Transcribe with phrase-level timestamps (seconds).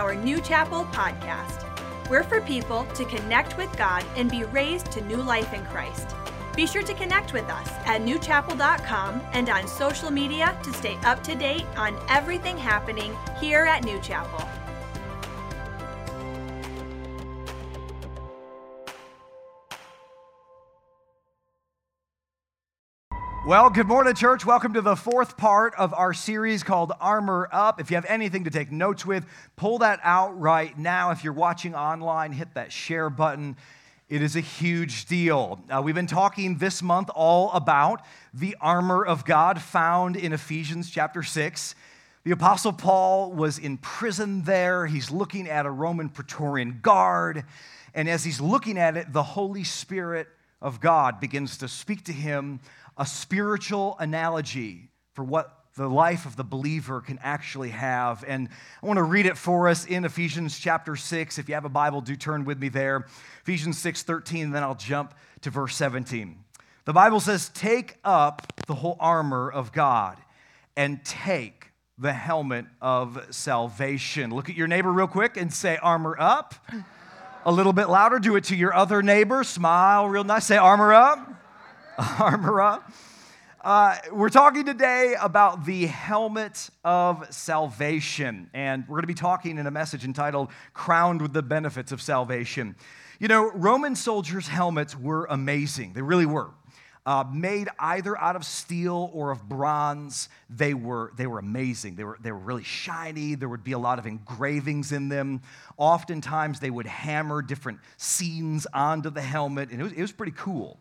[0.00, 1.66] our New Chapel podcast.
[2.08, 6.16] We're for people to connect with God and be raised to new life in Christ.
[6.56, 11.22] Be sure to connect with us at newchapel.com and on social media to stay up
[11.24, 14.48] to date on everything happening here at New Chapel.
[23.50, 24.46] Well, good morning, church.
[24.46, 27.80] Welcome to the fourth part of our series called Armor Up.
[27.80, 31.10] If you have anything to take notes with, pull that out right now.
[31.10, 33.56] If you're watching online, hit that share button.
[34.08, 35.60] It is a huge deal.
[35.68, 40.88] Uh, we've been talking this month all about the armor of God found in Ephesians
[40.88, 41.74] chapter 6.
[42.22, 44.86] The Apostle Paul was in prison there.
[44.86, 47.42] He's looking at a Roman Praetorian guard.
[47.96, 50.28] And as he's looking at it, the Holy Spirit
[50.62, 52.60] of God begins to speak to him
[53.00, 58.22] a spiritual analogy for what the life of the believer can actually have.
[58.28, 58.50] And
[58.82, 61.38] I want to read it for us in Ephesians chapter 6.
[61.38, 63.06] If you have a Bible, do turn with me there.
[63.40, 66.36] Ephesians 6 13, then I'll jump to verse 17.
[66.84, 70.18] The Bible says, Take up the whole armor of God
[70.76, 74.30] and take the helmet of salvation.
[74.30, 76.54] Look at your neighbor real quick and say, Armor up.
[77.46, 78.18] A little bit louder.
[78.18, 79.42] Do it to your other neighbor.
[79.44, 80.44] Smile real nice.
[80.44, 81.39] Say, Armor up.
[82.18, 82.82] armor.
[83.62, 89.58] Uh, we're talking today about the helmet of salvation, and we're going to be talking
[89.58, 92.76] in a message entitled Crowned with the Benefits of Salvation.
[93.18, 96.50] You know, Roman soldiers' helmets were amazing, they really were.
[97.06, 101.96] Uh, made either out of steel or of bronze, they were, they were amazing.
[101.96, 103.34] They were, they were really shiny.
[103.34, 105.40] There would be a lot of engravings in them.
[105.78, 110.34] Oftentimes, they would hammer different scenes onto the helmet, and it was, it was pretty
[110.36, 110.78] cool.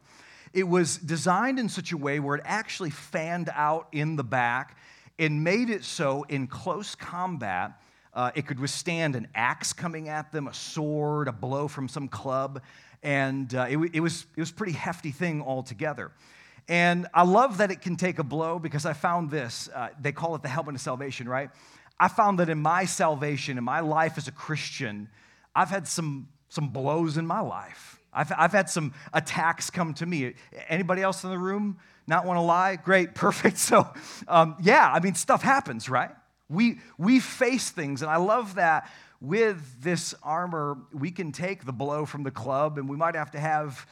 [0.54, 4.78] It was designed in such a way where it actually fanned out in the back
[5.18, 7.74] and made it so in close combat,
[8.14, 12.08] uh, it could withstand an axe coming at them, a sword, a blow from some
[12.08, 12.62] club.
[13.04, 16.12] And uh, it, it, was, it was pretty hefty thing altogether.
[16.68, 19.70] And I love that it can take a blow because I found this.
[19.74, 21.50] Uh, they call it the helmet of salvation, right?
[22.00, 25.10] I found that in my salvation, in my life as a Christian,
[25.56, 27.99] I've had some, some blows in my life.
[28.14, 30.34] I've, I've had some attacks come to me.
[30.68, 31.78] Anybody else in the room
[32.08, 32.76] not want to lie?
[32.76, 33.58] Great, perfect.
[33.58, 33.88] So,
[34.28, 36.12] um, yeah, I mean, stuff happens, right?
[36.50, 38.90] We, we face things, and I love that
[39.22, 43.32] with this armor, we can take the blow from the club, and we might have
[43.32, 43.86] to have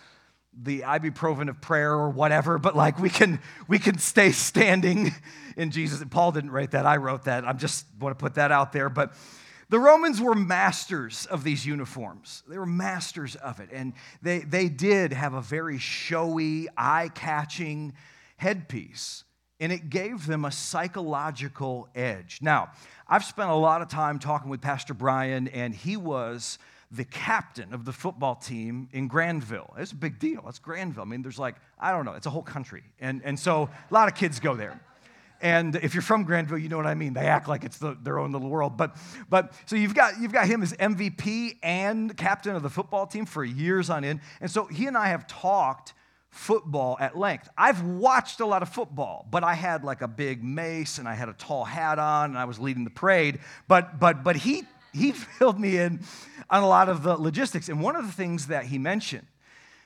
[0.59, 5.13] the ibuprofen of prayer or whatever, but like we can we can stay standing
[5.57, 6.03] in Jesus.
[6.09, 7.45] Paul didn't write that; I wrote that.
[7.45, 9.13] I'm just want to put that out there, but
[9.69, 12.43] the Romans were masters of these uniforms.
[12.47, 13.69] They were masters of it.
[13.71, 17.93] And they, they did have a very showy, eye catching
[18.37, 19.25] headpiece.
[19.59, 22.39] And it gave them a psychological edge.
[22.41, 22.71] Now,
[23.07, 26.59] I've spent a lot of time talking with Pastor Brian, and he was
[26.91, 29.73] the captain of the football team in Grandville.
[29.77, 30.45] It's a big deal.
[30.47, 31.03] It's Grandville.
[31.03, 32.83] I mean, there's like, I don't know, it's a whole country.
[33.01, 34.79] And, and so a lot of kids go there.
[35.41, 37.13] And if you're from Grandville, you know what I mean.
[37.13, 38.77] They act like it's the, their own little world.
[38.77, 38.95] But,
[39.29, 43.25] but so you've got, you've got him as MVP and captain of the football team
[43.25, 44.21] for years on end.
[44.41, 45.93] And so he and I have talked
[46.29, 47.49] football at length.
[47.57, 51.13] I've watched a lot of football, but I had like a big mace and I
[51.13, 53.39] had a tall hat on and I was leading the parade.
[53.67, 56.01] But, but, but he, he filled me in
[56.49, 57.69] on a lot of the logistics.
[57.69, 59.27] And one of the things that he mentioned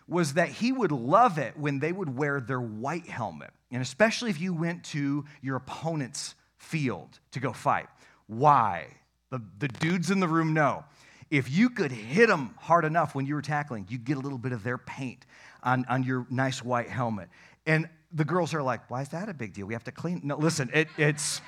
[0.08, 4.30] was that he would love it when they would wear their white helmet and especially
[4.30, 7.88] if you went to your opponent's field to go fight.
[8.28, 8.88] Why?
[9.30, 10.84] The, the dudes in the room know.
[11.30, 14.38] If you could hit them hard enough when you were tackling, you'd get a little
[14.38, 15.26] bit of their paint
[15.64, 17.30] on, on your nice white helmet.
[17.66, 19.66] And the girls are like, why is that a big deal?
[19.66, 20.22] We have to clean.
[20.24, 21.42] No, listen, it, it's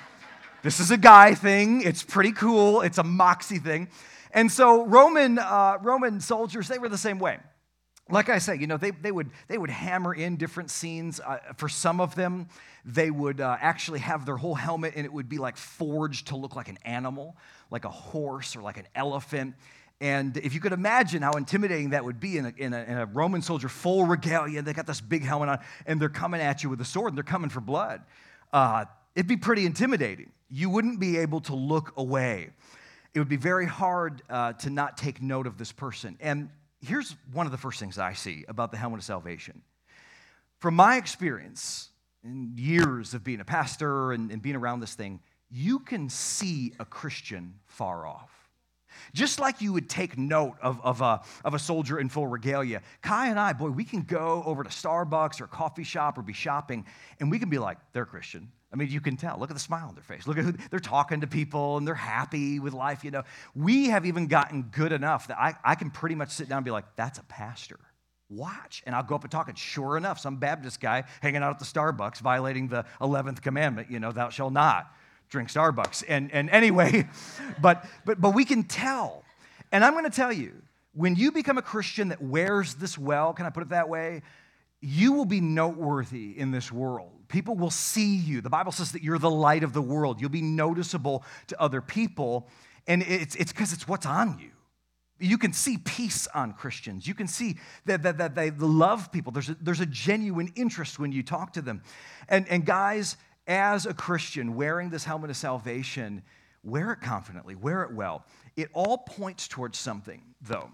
[0.62, 1.82] this is a guy thing.
[1.82, 2.80] It's pretty cool.
[2.80, 3.88] It's a moxie thing.
[4.30, 7.38] And so Roman, uh, Roman soldiers, they were the same way
[8.10, 11.20] like I say, you know, they, they, would, they would hammer in different scenes.
[11.20, 12.48] Uh, for some of them,
[12.84, 16.36] they would uh, actually have their whole helmet and it would be like forged to
[16.36, 17.36] look like an animal,
[17.70, 19.54] like a horse or like an elephant.
[20.00, 22.98] And if you could imagine how intimidating that would be in a, in a, in
[22.98, 26.62] a Roman soldier, full regalia, they got this big helmet on, and they're coming at
[26.62, 28.02] you with a sword and they're coming for blood,
[28.52, 28.84] uh,
[29.14, 30.30] it'd be pretty intimidating.
[30.50, 32.50] You wouldn't be able to look away.
[33.14, 36.18] It would be very hard uh, to not take note of this person.
[36.20, 36.50] And
[36.84, 39.62] here's one of the first things I see about the helmet of salvation.
[40.58, 41.90] From my experience
[42.22, 45.20] in years of being a pastor and, and being around this thing,
[45.50, 48.30] you can see a Christian far off.
[49.12, 52.80] Just like you would take note of, of, a, of a soldier in full regalia,
[53.02, 56.22] Kai and I, boy, we can go over to Starbucks or a coffee shop or
[56.22, 56.86] be shopping,
[57.20, 58.50] and we can be like, they're Christian.
[58.74, 59.38] I mean, you can tell.
[59.38, 60.26] Look at the smile on their face.
[60.26, 63.04] Look at who they're talking to people and they're happy with life.
[63.04, 63.22] You know,
[63.54, 66.64] we have even gotten good enough that I, I can pretty much sit down and
[66.64, 67.78] be like, that's a pastor.
[68.28, 68.82] Watch.
[68.84, 69.48] And I'll go up and talk.
[69.48, 73.92] And sure enough, some Baptist guy hanging out at the Starbucks violating the 11th commandment,
[73.92, 74.92] you know, thou shalt not
[75.28, 76.02] drink Starbucks.
[76.08, 77.08] And, and anyway,
[77.62, 79.22] but, but, but we can tell.
[79.70, 80.52] And I'm going to tell you,
[80.94, 84.22] when you become a Christian that wears this well, can I put it that way?
[84.80, 87.23] You will be noteworthy in this world.
[87.34, 88.40] People will see you.
[88.40, 90.20] The Bible says that you're the light of the world.
[90.20, 92.46] You'll be noticeable to other people.
[92.86, 94.50] And it's because it's, it's what's on you.
[95.18, 97.08] You can see peace on Christians.
[97.08, 99.32] You can see that, that, that they love people.
[99.32, 101.82] There's a, there's a genuine interest when you talk to them.
[102.28, 103.16] And, and guys,
[103.48, 106.22] as a Christian, wearing this helmet of salvation,
[106.62, 108.24] wear it confidently, wear it well.
[108.54, 110.70] It all points towards something, though,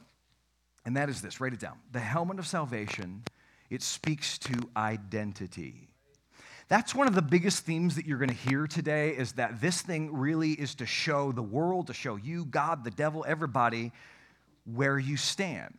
[0.85, 1.79] and that is this write it down.
[1.93, 3.23] The helmet of salvation,
[3.71, 5.90] it speaks to identity.
[6.71, 9.83] That's one of the biggest themes that you're going to hear today is that this
[9.83, 13.91] thing really is to show the world, to show you, God, the devil, everybody,
[14.65, 15.75] where you stand.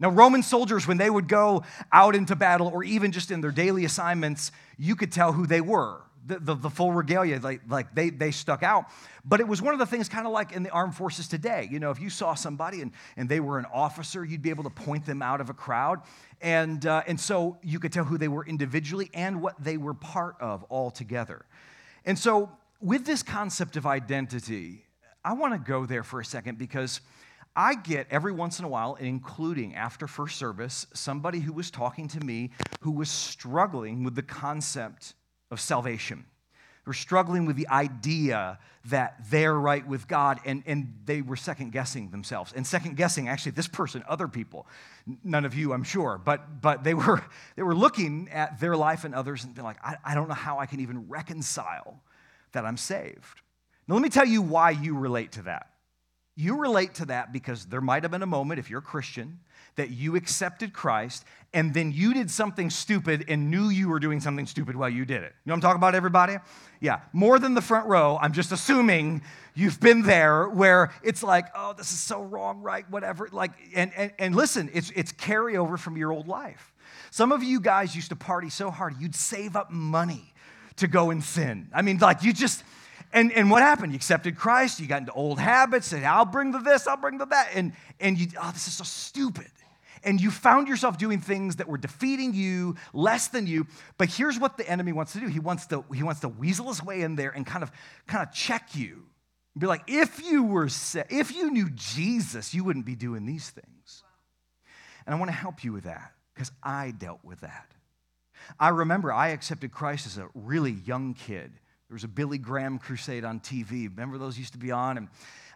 [0.00, 1.62] Now, Roman soldiers, when they would go
[1.92, 5.60] out into battle or even just in their daily assignments, you could tell who they
[5.60, 6.00] were.
[6.28, 8.84] The, the, the, full regalia, like, like they, they stuck out.
[9.24, 11.66] But it was one of the things kind of like in the armed forces today.
[11.70, 14.64] You know, if you saw somebody and, and they were an officer, you'd be able
[14.64, 16.00] to point them out of a crowd.
[16.42, 19.94] And, uh, and so you could tell who they were individually and what they were
[19.94, 21.46] part of all together.
[22.04, 24.84] And so, with this concept of identity,
[25.24, 27.00] I want to go there for a second because
[27.56, 32.06] I get every once in a while, including after first service, somebody who was talking
[32.08, 32.50] to me
[32.82, 35.14] who was struggling with the concept
[35.50, 36.24] of salvation.
[36.84, 41.36] They were struggling with the idea that they're right with God, and, and they were
[41.36, 42.52] second guessing themselves.
[42.54, 44.66] And second guessing, actually, this person, other people,
[45.22, 47.22] none of you, I'm sure, but, but they, were,
[47.56, 50.34] they were looking at their life and others and they're like, I, I don't know
[50.34, 52.00] how I can even reconcile
[52.52, 53.42] that I'm saved.
[53.86, 55.70] Now, let me tell you why you relate to that.
[56.40, 59.40] You relate to that because there might have been a moment, if you're a Christian,
[59.74, 64.20] that you accepted Christ and then you did something stupid and knew you were doing
[64.20, 65.32] something stupid while you did it.
[65.44, 66.36] You know what I'm talking about, everybody?
[66.78, 68.20] Yeah, more than the front row.
[68.22, 69.22] I'm just assuming
[69.56, 72.88] you've been there where it's like, oh, this is so wrong, right?
[72.88, 73.28] Whatever.
[73.32, 76.72] Like, and, and, and listen, it's, it's carryover from your old life.
[77.10, 80.32] Some of you guys used to party so hard, you'd save up money
[80.76, 81.68] to go and sin.
[81.74, 82.62] I mean, like, you just,
[83.12, 83.92] and, and what happened?
[83.92, 87.18] You accepted Christ, you got into old habits, and I'll bring the this, I'll bring
[87.18, 87.50] the that.
[87.54, 89.50] And, and you, oh, this is so stupid.
[90.04, 93.66] And you found yourself doing things that were defeating you, less than you.
[93.96, 95.26] But here's what the enemy wants to do.
[95.26, 97.72] He wants to, he wants to weasel his way in there and kind of,
[98.06, 99.04] kind of check you.
[99.58, 100.68] Be like, if you were,
[101.10, 104.04] if you knew Jesus, you wouldn't be doing these things.
[105.04, 107.72] And I want to help you with that because I dealt with that.
[108.60, 111.52] I remember I accepted Christ as a really young kid.
[111.88, 113.88] There was a Billy Graham crusade on TV.
[113.88, 114.98] Remember those used to be on?
[114.98, 115.08] And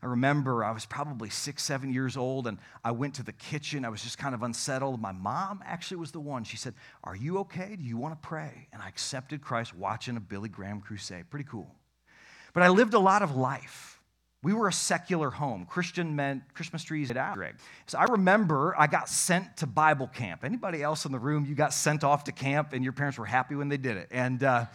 [0.02, 3.84] I remember I was probably six, seven years old, and I went to the kitchen.
[3.84, 4.98] I was just kind of unsettled.
[4.98, 6.44] My mom actually was the one.
[6.44, 6.72] She said,
[7.04, 7.76] Are you okay?
[7.76, 8.68] Do you want to pray?
[8.72, 11.28] And I accepted Christ watching a Billy Graham crusade.
[11.28, 11.70] Pretty cool.
[12.54, 14.00] But I lived a lot of life.
[14.42, 15.66] We were a secular home.
[15.66, 17.38] Christian meant Christmas trees at out.
[17.86, 20.44] So I remember I got sent to Bible camp.
[20.44, 23.26] Anybody else in the room, you got sent off to camp and your parents were
[23.26, 24.08] happy when they did it.
[24.10, 24.66] And uh,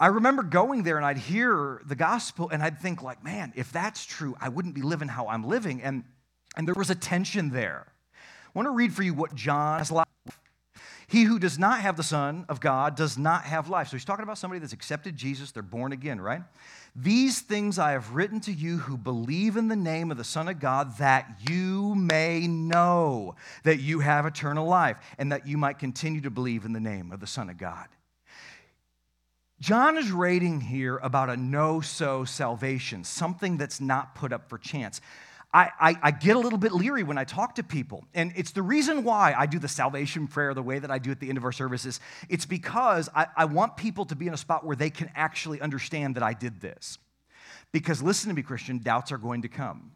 [0.00, 3.70] I remember going there and I'd hear the gospel and I'd think like, man, if
[3.70, 5.82] that's true, I wouldn't be living how I'm living.
[5.82, 6.04] And,
[6.56, 7.86] and there was a tension there.
[8.14, 9.92] I want to read for you what John has.
[11.06, 13.88] He who does not have the Son of God does not have life.
[13.88, 16.42] So he's talking about somebody that's accepted Jesus, they're born again, right?
[16.96, 20.48] These things I have written to you who believe in the name of the Son
[20.48, 25.78] of God, that you may know that you have eternal life, and that you might
[25.78, 27.86] continue to believe in the name of the Son of God.
[29.60, 34.56] John is writing here about a know so salvation, something that's not put up for
[34.56, 35.02] chance.
[35.52, 38.04] I, I, I, get a little bit leery when I talk to people.
[38.14, 41.10] And it's the reason why I do the salvation prayer the way that I do
[41.10, 41.98] at the end of our services.
[42.28, 45.60] It's because I, I want people to be in a spot where they can actually
[45.60, 46.98] understand that I did this.
[47.72, 49.92] Because listen to me, Christian, doubts are going to come.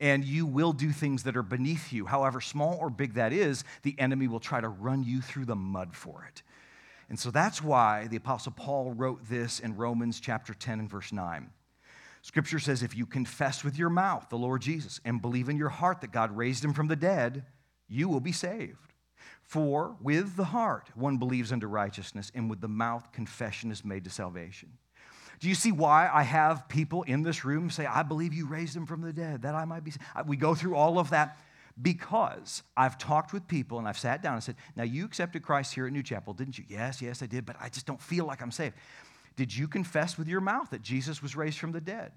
[0.00, 2.06] And you will do things that are beneath you.
[2.06, 5.56] However small or big that is, the enemy will try to run you through the
[5.56, 6.42] mud for it.
[7.08, 11.12] And so that's why the Apostle Paul wrote this in Romans chapter 10 and verse
[11.12, 11.50] 9.
[12.22, 15.68] Scripture says, If you confess with your mouth the Lord Jesus and believe in your
[15.68, 17.44] heart that God raised him from the dead,
[17.88, 18.94] you will be saved.
[19.42, 24.04] For with the heart one believes unto righteousness, and with the mouth confession is made
[24.04, 24.70] to salvation.
[25.40, 28.74] Do you see why I have people in this room say, I believe you raised
[28.74, 29.90] him from the dead, that I might be?
[29.90, 30.04] Saved?
[30.26, 31.38] We go through all of that
[31.80, 35.74] because I've talked with people and I've sat down and said, Now you accepted Christ
[35.74, 36.64] here at New Chapel, didn't you?
[36.68, 38.74] Yes, yes, I did, but I just don't feel like I'm saved.
[39.36, 42.12] Did you confess with your mouth that Jesus was raised from the dead?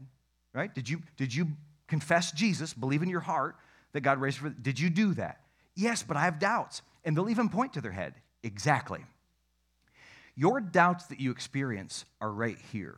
[0.53, 0.73] Right?
[0.73, 1.47] Did you, did you
[1.87, 3.55] confess Jesus, believe in your heart
[3.93, 5.41] that God raised from Did you do that?
[5.75, 6.81] Yes, but I have doubts.
[7.03, 8.15] And they'll even point to their head.
[8.43, 8.99] Exactly.
[10.35, 12.97] Your doubts that you experience are right here.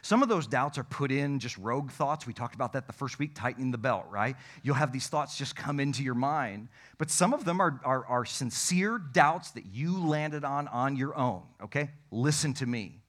[0.00, 2.26] Some of those doubts are put in just rogue thoughts.
[2.26, 4.36] We talked about that the first week, tightening the belt, right?
[4.62, 6.68] You'll have these thoughts just come into your mind.
[6.98, 11.16] But some of them are, are, are sincere doubts that you landed on on your
[11.16, 11.90] own, okay?
[12.10, 13.02] Listen to me.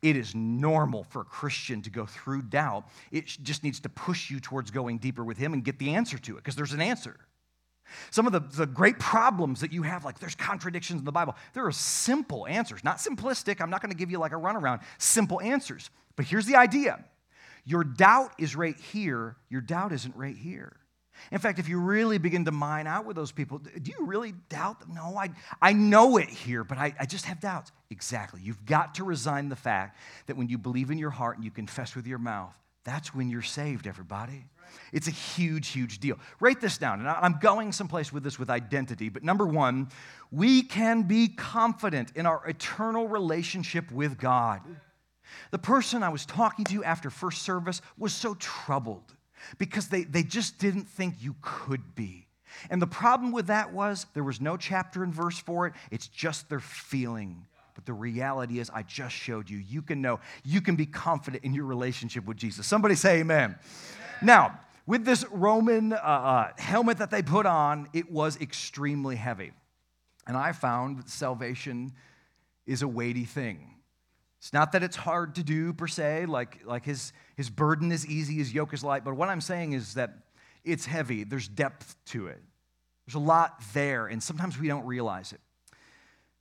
[0.00, 2.86] It is normal for a Christian to go through doubt.
[3.10, 6.18] It just needs to push you towards going deeper with Him and get the answer
[6.18, 7.16] to it, because there's an answer.
[8.10, 11.36] Some of the, the great problems that you have, like there's contradictions in the Bible,
[11.54, 13.60] there are simple answers, not simplistic.
[13.60, 15.90] I'm not going to give you like a runaround, simple answers.
[16.16, 17.04] But here's the idea
[17.64, 20.76] your doubt is right here, your doubt isn't right here.
[21.32, 24.32] In fact, if you really begin to mine out with those people, do you really
[24.48, 24.94] doubt them?
[24.94, 25.30] No, I,
[25.60, 27.72] I know it here, but I, I just have doubts.
[27.90, 28.40] Exactly.
[28.42, 31.50] You've got to resign the fact that when you believe in your heart and you
[31.50, 32.54] confess with your mouth,
[32.88, 34.46] that's when you're saved, everybody.
[34.92, 36.18] It's a huge, huge deal.
[36.40, 39.08] Write this down, and I'm going someplace with this with identity.
[39.08, 39.88] But number one,
[40.30, 44.62] we can be confident in our eternal relationship with God.
[45.50, 49.14] The person I was talking to after first service was so troubled
[49.58, 52.26] because they, they just didn't think you could be.
[52.70, 56.08] And the problem with that was there was no chapter and verse for it, it's
[56.08, 57.46] just their feeling.
[57.78, 59.56] But the reality is, I just showed you.
[59.56, 62.66] You can know, you can be confident in your relationship with Jesus.
[62.66, 63.50] Somebody say amen.
[63.50, 63.58] amen.
[64.20, 69.52] Now, with this Roman uh, uh, helmet that they put on, it was extremely heavy.
[70.26, 71.92] And I found that salvation
[72.66, 73.76] is a weighty thing.
[74.40, 78.04] It's not that it's hard to do per se, like, like his, his burden is
[78.08, 80.14] easy, his yoke is light, but what I'm saying is that
[80.64, 81.22] it's heavy.
[81.22, 82.42] There's depth to it.
[83.06, 85.40] There's a lot there, and sometimes we don't realize it.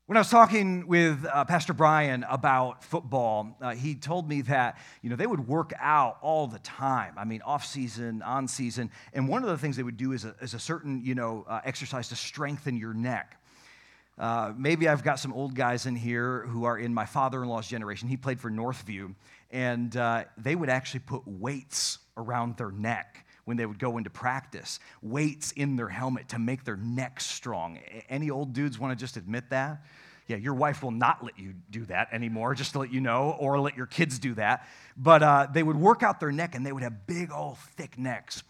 [0.07, 4.77] When I was talking with uh, Pastor Brian about football, uh, he told me that
[5.01, 7.15] you know they would work out all the time.
[7.17, 10.23] I mean, off season, on season, and one of the things they would do is
[10.23, 13.37] a, is a certain you know uh, exercise to strengthen your neck.
[14.17, 17.49] Uh, maybe I've got some old guys in here who are in my father in
[17.49, 18.07] law's generation.
[18.07, 19.13] He played for Northview,
[19.51, 24.09] and uh, they would actually put weights around their neck when they would go into
[24.09, 27.79] practice, weights in their helmet to make their neck strong.
[28.09, 29.85] Any old dudes want to just admit that?
[30.27, 33.37] Yeah, your wife will not let you do that anymore, just to let you know,
[33.39, 34.67] or let your kids do that.
[34.97, 37.97] But uh, they would work out their neck and they would have big, old, thick
[37.97, 38.43] necks.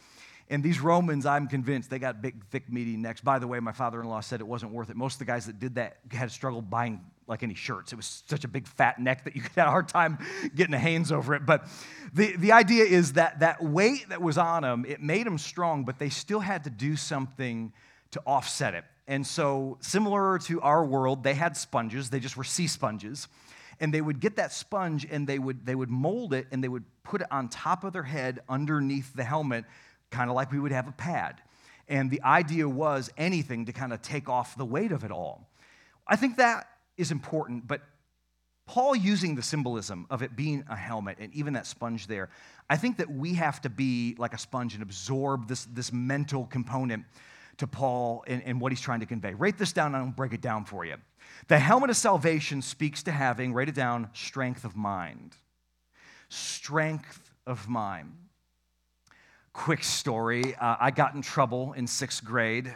[0.50, 3.22] And these Romans, I'm convinced, they got big, thick, meaty necks.
[3.22, 4.96] By the way, my father in law said it wasn't worth it.
[4.96, 7.92] Most of the guys that did that had struggled buying like any shirts.
[7.92, 10.18] It was such a big fat neck that you had a hard time
[10.56, 11.46] getting a hands over it.
[11.46, 11.68] But
[12.14, 15.84] the, the idea is that that weight that was on them, it made them strong,
[15.84, 17.74] but they still had to do something
[18.12, 18.86] to offset it.
[19.10, 23.28] And so, similar to our world, they had sponges, they just were sea sponges.
[23.80, 26.68] And they would get that sponge and they would, they would mold it and they
[26.68, 29.66] would put it on top of their head underneath the helmet
[30.10, 31.42] kind of like we would have a pad.
[31.88, 35.48] And the idea was anything to kind of take off the weight of it all.
[36.08, 37.82] I think that is important, but
[38.66, 42.30] Paul using the symbolism of it being a helmet and even that sponge there,
[42.70, 46.46] I think that we have to be like a sponge and absorb this, this mental
[46.46, 47.06] component
[47.58, 49.34] to Paul and, and what he's trying to convey.
[49.34, 50.96] Write this down and I'll break it down for you.
[51.48, 55.36] The helmet of salvation speaks to having, write it down, strength of mind.
[56.30, 58.14] Strength of mind
[59.58, 60.56] quick story.
[60.56, 62.72] Uh, I got in trouble in sixth grade.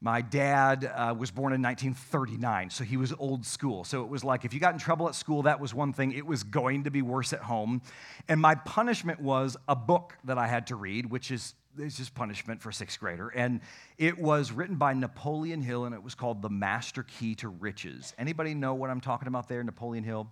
[0.00, 3.82] My dad uh, was born in 1939, so he was old school.
[3.82, 6.12] So it was like if you got in trouble at school, that was one thing.
[6.12, 7.82] It was going to be worse at home.
[8.28, 12.14] And my punishment was a book that I had to read, which is it's just
[12.14, 13.28] punishment for a sixth grader.
[13.28, 13.60] And
[13.98, 18.14] it was written by Napoleon Hill, and it was called The Master Key to Riches.
[18.18, 20.28] Anybody know what I'm talking about there, Napoleon Hill?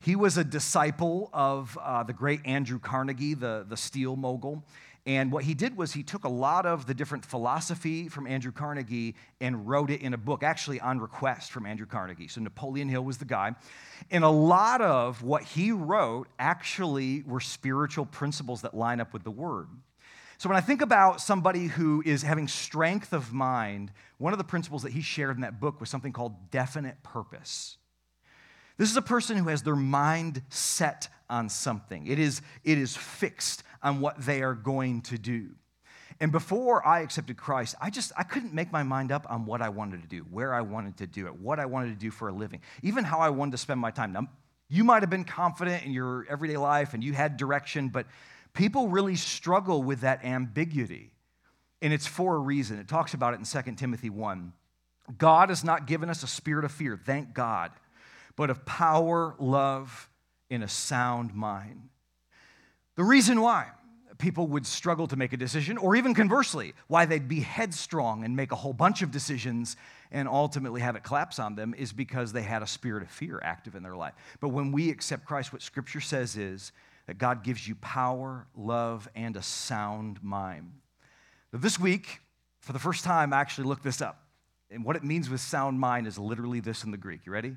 [0.00, 4.64] He was a disciple of uh, the great Andrew Carnegie, the, the steel mogul.
[5.08, 8.52] And what he did was he took a lot of the different philosophy from Andrew
[8.52, 12.28] Carnegie and wrote it in a book, actually on request from Andrew Carnegie.
[12.28, 13.54] So Napoleon Hill was the guy.
[14.10, 19.24] And a lot of what he wrote actually were spiritual principles that line up with
[19.24, 19.68] the word.
[20.36, 24.44] So when I think about somebody who is having strength of mind, one of the
[24.44, 27.78] principles that he shared in that book was something called definite purpose.
[28.76, 32.06] This is a person who has their mind set on something.
[32.06, 35.50] It is, it is fixed on what they are going to do.
[36.20, 39.62] And before I accepted Christ, I just I couldn't make my mind up on what
[39.62, 42.10] I wanted to do, where I wanted to do it, what I wanted to do
[42.10, 44.12] for a living, even how I wanted to spend my time.
[44.12, 44.26] Now,
[44.68, 48.06] you might have been confident in your everyday life and you had direction, but
[48.52, 51.12] people really struggle with that ambiguity.
[51.80, 52.78] And it's for a reason.
[52.78, 54.52] It talks about it in 2 Timothy 1.
[55.16, 57.70] God has not given us a spirit of fear, thank God,
[58.36, 60.10] but of power, love,
[60.50, 61.88] and a sound mind.
[62.98, 63.68] The reason why
[64.18, 68.34] people would struggle to make a decision, or even conversely, why they'd be headstrong and
[68.34, 69.76] make a whole bunch of decisions
[70.10, 73.40] and ultimately have it collapse on them, is because they had a spirit of fear
[73.44, 74.14] active in their life.
[74.40, 76.72] But when we accept Christ, what Scripture says is
[77.06, 80.72] that God gives you power, love, and a sound mind.
[81.52, 82.18] Now, this week,
[82.58, 84.24] for the first time, I actually looked this up.
[84.72, 87.26] And what it means with sound mind is literally this in the Greek.
[87.26, 87.54] You ready?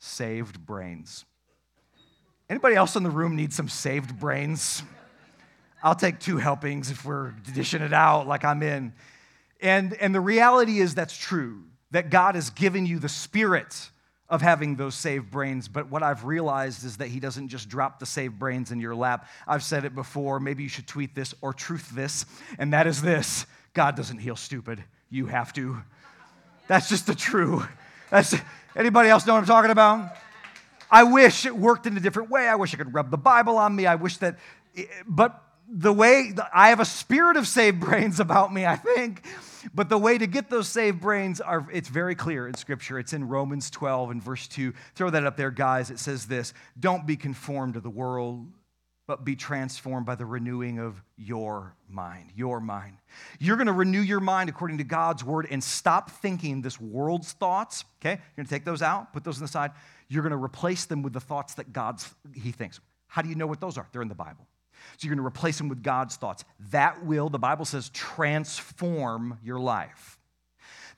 [0.00, 1.24] Saved brains.
[2.48, 4.82] Anybody else in the room need some saved brains?
[5.82, 8.92] I'll take two helpings if we're dishing it out like I'm in.
[9.60, 13.90] And, and the reality is that's true, that God has given you the spirit
[14.28, 15.66] of having those saved brains.
[15.66, 18.94] But what I've realized is that He doesn't just drop the saved brains in your
[18.94, 19.28] lap.
[19.46, 20.38] I've said it before.
[20.38, 22.26] Maybe you should tweet this or truth this,
[22.58, 24.82] and that is this God doesn't heal stupid.
[25.10, 25.78] You have to.
[26.68, 27.64] That's just the true.
[28.10, 28.34] That's,
[28.74, 30.16] anybody else know what I'm talking about?
[30.90, 32.48] I wish it worked in a different way.
[32.48, 33.86] I wish I could rub the Bible on me.
[33.86, 34.36] I wish that,
[34.76, 39.24] eh, but the way, I have a spirit of saved brains about me, I think.
[39.74, 42.98] But the way to get those saved brains are, it's very clear in Scripture.
[42.98, 44.72] It's in Romans 12 and verse 2.
[44.94, 45.90] Throw that up there, guys.
[45.90, 48.46] It says this Don't be conformed to the world,
[49.06, 52.32] but be transformed by the renewing of your mind.
[52.34, 52.98] Your mind.
[53.38, 57.32] You're going to renew your mind according to God's word and stop thinking this world's
[57.32, 57.84] thoughts.
[58.00, 58.10] Okay?
[58.10, 59.70] You're going to take those out, put those on the side.
[60.08, 62.80] You're going to replace them with the thoughts that God's He thinks.
[63.06, 63.86] How do you know what those are?
[63.92, 64.46] They're in the Bible.
[64.96, 66.44] So you're going to replace them with God's thoughts.
[66.70, 70.18] That will, the Bible says, transform your life.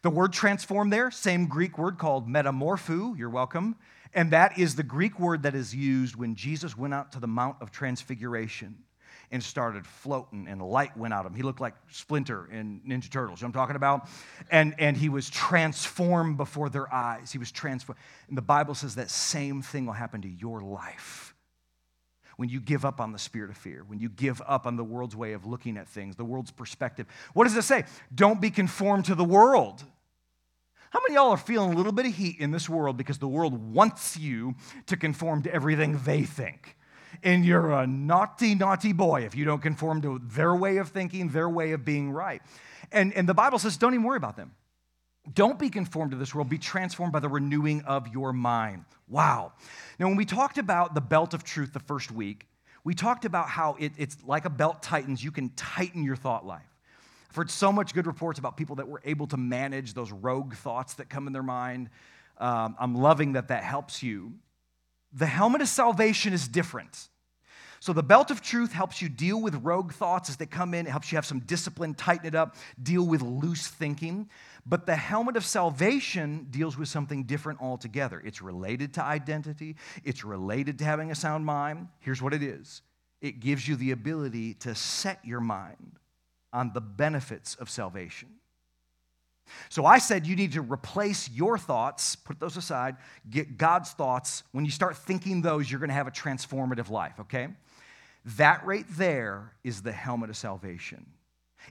[0.03, 3.77] The word transform there, same Greek word called metamorpho, you're welcome.
[4.15, 7.27] And that is the Greek word that is used when Jesus went out to the
[7.27, 8.77] Mount of Transfiguration
[9.31, 11.37] and started floating, and light went out of him.
[11.37, 14.09] He looked like Splinter in Ninja Turtles, you know I'm talking about?
[14.51, 17.31] And, and he was transformed before their eyes.
[17.31, 18.01] He was transformed.
[18.29, 21.35] And the Bible says that same thing will happen to your life
[22.38, 24.85] when you give up on the spirit of fear, when you give up on the
[24.85, 27.05] world's way of looking at things, the world's perspective.
[27.35, 27.85] What does it say?
[28.14, 29.83] Don't be conformed to the world.
[30.90, 33.18] How many of y'all are feeling a little bit of heat in this world because
[33.18, 34.55] the world wants you
[34.87, 36.77] to conform to everything they think?
[37.22, 41.29] And you're a naughty, naughty boy if you don't conform to their way of thinking,
[41.29, 42.42] their way of being right.
[42.92, 44.55] And, and the Bible says, don't even worry about them.
[45.35, 48.85] Don't be conformed to this world, be transformed by the renewing of your mind.
[49.09, 49.53] Wow.
[49.98, 52.46] Now, when we talked about the belt of truth the first week,
[52.85, 56.46] we talked about how it, it's like a belt tightens, you can tighten your thought
[56.46, 56.78] life.
[57.31, 60.55] I've heard so much good reports about people that were able to manage those rogue
[60.55, 61.91] thoughts that come in their mind.
[62.38, 64.33] Um, I'm loving that that helps you.
[65.12, 67.09] The helmet of salvation is different.
[67.81, 70.87] So, the belt of truth helps you deal with rogue thoughts as they come in.
[70.87, 74.29] It helps you have some discipline, tighten it up, deal with loose thinking.
[74.67, 78.21] But the helmet of salvation deals with something different altogether.
[78.25, 81.88] It's related to identity, it's related to having a sound mind.
[82.01, 82.83] Here's what it is
[83.21, 85.99] it gives you the ability to set your mind
[86.59, 88.29] on the benefits of salvation.
[89.68, 92.97] So I said you need to replace your thoughts, put those aside,
[93.31, 94.42] get God's thoughts.
[94.51, 97.47] When you start thinking those, you're going to have a transformative life, okay?
[98.37, 101.07] That right there is the helmet of salvation.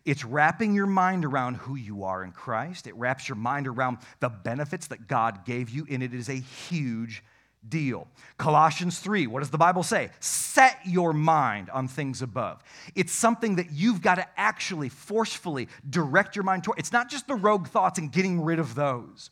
[0.06, 2.88] It's wrapping your mind around who you are in Christ.
[2.88, 6.39] It wraps your mind around the benefits that God gave you, and it is a
[6.39, 7.23] huge
[7.69, 8.08] deal.
[8.38, 10.10] Colossians 3, what does the Bible say?
[10.19, 12.63] Set your mind on things above.
[12.95, 16.80] It's something that you've got to actually forcefully direct your mind toward.
[16.80, 19.30] It's not just the rogue thoughts and getting rid of those,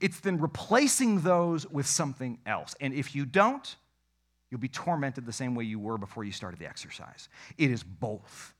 [0.00, 2.74] it's then replacing those with something else.
[2.80, 3.76] And if you don't,
[4.50, 7.28] you'll be tormented the same way you were before you started the exercise.
[7.56, 8.54] It is both.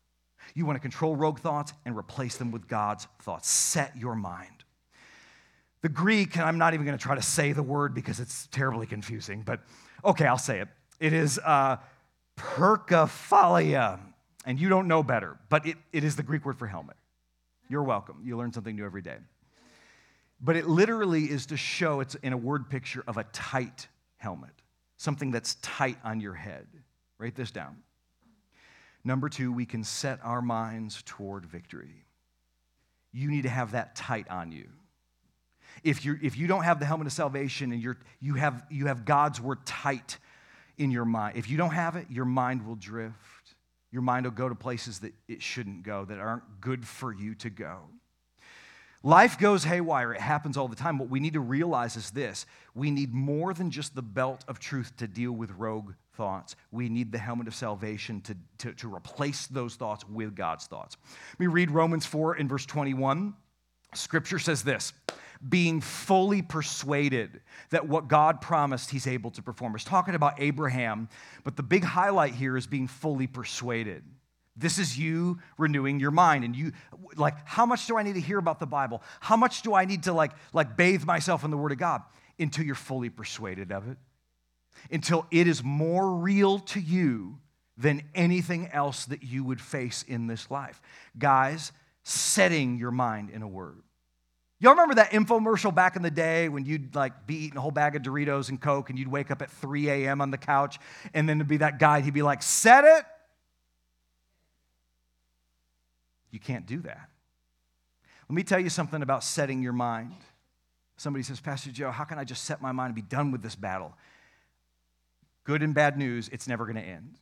[0.55, 3.49] You want to control rogue thoughts and replace them with God's thoughts.
[3.49, 4.58] Set your mind.
[5.83, 8.49] The Greek, and I'm not even going to try to say the word because it's
[8.49, 9.61] terribly confusing, but
[10.05, 10.69] okay, I'll say it.
[10.99, 11.77] It is uh,
[14.45, 16.97] and you don't know better, but it, it is the Greek word for helmet.
[17.69, 18.23] You're welcome.
[18.25, 19.19] You learn something new every day.
[20.41, 24.51] But it literally is to show it's in a word picture of a tight helmet,
[24.97, 26.67] something that's tight on your head.
[27.19, 27.77] Write this down.
[29.05, 32.05] Number two, we can set our minds toward victory.
[33.13, 34.69] You need to have that tight on you.
[35.85, 38.87] If, you if you don't have the helmet of salvation and you're, you, have, you
[38.87, 40.19] have God's word tight
[40.77, 43.17] in your mind, if you don't have it, your mind will drift.
[43.91, 47.35] Your mind will go to places that it shouldn't go, that aren't good for you
[47.37, 47.79] to go.
[49.03, 50.13] Life goes haywire.
[50.13, 50.99] It happens all the time.
[50.99, 54.59] What we need to realize is this we need more than just the belt of
[54.59, 56.57] truth to deal with rogue thoughts.
[56.73, 60.97] We need the helmet of salvation to, to, to replace those thoughts with God's thoughts.
[61.35, 63.35] Let me read Romans 4 in verse 21.
[63.95, 64.93] Scripture says this
[65.47, 69.75] being fully persuaded that what God promised, he's able to perform.
[69.75, 71.09] It's talking about Abraham,
[71.45, 74.03] but the big highlight here is being fully persuaded.
[74.57, 76.45] This is you renewing your mind.
[76.45, 76.73] And you,
[77.17, 79.03] like, how much do I need to hear about the Bible?
[79.21, 82.03] How much do I need to, like, like bathe myself in the Word of God?
[82.41, 83.99] Until you're fully persuaded of it.
[84.91, 87.39] Until it is more real to you
[87.77, 90.83] than anything else that you would face in this life.
[91.17, 91.71] Guys,
[92.03, 93.83] setting your mind in a word.
[94.61, 97.71] Y'all remember that infomercial back in the day when you'd like be eating a whole
[97.71, 100.21] bag of Doritos and Coke and you'd wake up at 3 a.m.
[100.21, 100.79] on the couch
[101.15, 103.05] and then there'd be that guy, he'd be like, set it
[106.31, 107.09] You can't do that.
[108.29, 110.15] Let me tell you something about setting your mind.
[110.97, 113.43] Somebody says, Pastor Joe, how can I just set my mind and be done with
[113.43, 113.95] this battle?
[115.45, 117.15] Good and bad news, it's never going to end.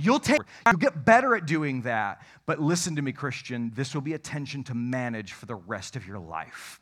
[0.00, 4.00] You'll take you'll get better at doing that, but listen to me, Christian, this will
[4.00, 6.80] be a tension to manage for the rest of your life.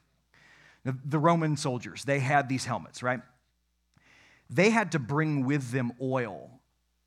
[0.84, 3.20] The Roman soldiers, they had these helmets, right?
[4.50, 6.60] They had to bring with them oil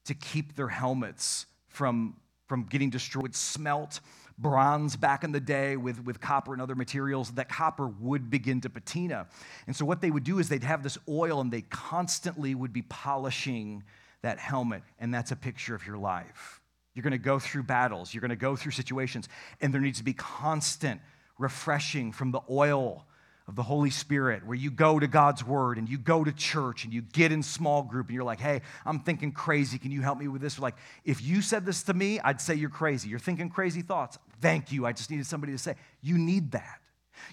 [0.06, 2.16] to keep their helmets from,
[2.48, 4.00] from getting destroyed, smelt,
[4.40, 8.62] bronze back in the day with, with copper and other materials, that copper would begin
[8.62, 9.28] to patina.
[9.68, 12.74] And so, what they would do is they'd have this oil and they constantly would
[12.74, 13.84] be polishing
[14.22, 14.84] that helmet.
[15.00, 16.62] And that's a picture of your life.
[16.94, 19.30] You're going to go through battles, you're going to go through situations,
[19.62, 21.00] and there needs to be constant
[21.38, 23.06] refreshing from the oil
[23.48, 26.84] of the Holy Spirit, where you go to God's Word and you go to church
[26.84, 29.80] and you get in small group and you're like, hey, I'm thinking crazy.
[29.80, 30.60] Can you help me with this?
[30.60, 33.10] Like, if you said this to me, I'd say you're crazy.
[33.10, 34.20] You're thinking crazy thoughts.
[34.40, 34.86] Thank you.
[34.86, 36.80] I just needed somebody to say, you need that.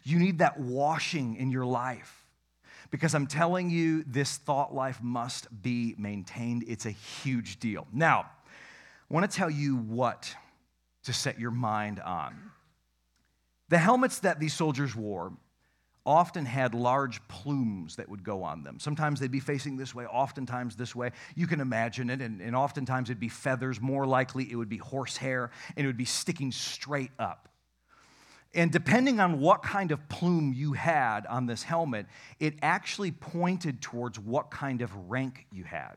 [0.05, 2.25] You need that washing in your life.
[2.90, 6.64] Because I'm telling you, this thought life must be maintained.
[6.66, 7.87] It's a huge deal.
[7.92, 8.27] Now,
[9.11, 10.35] I want to tell you what
[11.05, 12.51] to set your mind on.
[13.68, 15.33] The helmets that these soldiers wore
[16.05, 18.79] often had large plumes that would go on them.
[18.79, 21.11] Sometimes they'd be facing this way, oftentimes this way.
[21.35, 23.81] You can imagine it, and, and oftentimes it'd be feathers.
[23.81, 27.49] More likely, it would be horsehair, and it would be sticking straight up.
[28.56, 32.06] And depending on what kind of plume you had on this helmet,
[32.40, 35.96] it actually pointed towards what kind of rank you had.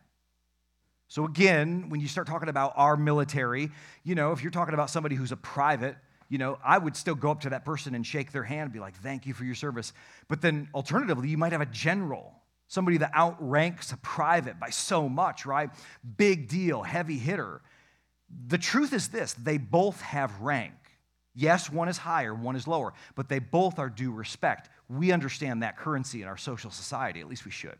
[1.07, 3.71] So, again, when you start talking about our military,
[4.03, 5.95] you know, if you're talking about somebody who's a private,
[6.27, 8.73] you know, I would still go up to that person and shake their hand and
[8.73, 9.93] be like, thank you for your service.
[10.27, 12.35] But then alternatively, you might have a general,
[12.67, 15.69] somebody that outranks a private by so much, right?
[16.17, 17.61] Big deal, heavy hitter.
[18.47, 20.73] The truth is this they both have rank.
[21.35, 24.69] Yes, one is higher, one is lower, but they both are due respect.
[24.89, 27.77] We understand that currency in our social society, at least we should.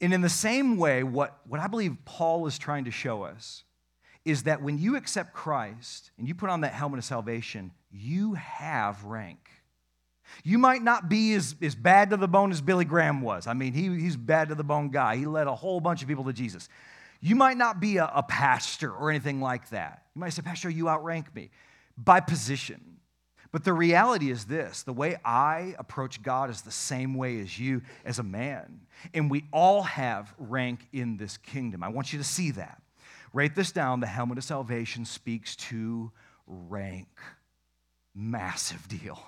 [0.00, 3.64] And in the same way, what, what I believe Paul is trying to show us
[4.24, 8.34] is that when you accept Christ and you put on that helmet of salvation, you
[8.34, 9.50] have rank.
[10.44, 13.46] You might not be as, as bad to the bone as Billy Graham was.
[13.46, 15.16] I mean, he, he's bad to the bone guy.
[15.16, 16.68] He led a whole bunch of people to Jesus.
[17.20, 20.04] You might not be a, a pastor or anything like that.
[20.14, 21.50] You might say, Pastor, you outrank me
[22.04, 22.90] by position.
[23.52, 27.58] But the reality is this the way I approach God is the same way as
[27.58, 28.82] you as a man.
[29.12, 31.82] And we all have rank in this kingdom.
[31.82, 32.80] I want you to see that.
[33.32, 36.10] Write this down the helmet of salvation speaks to
[36.46, 37.08] rank.
[38.14, 39.20] Massive deal.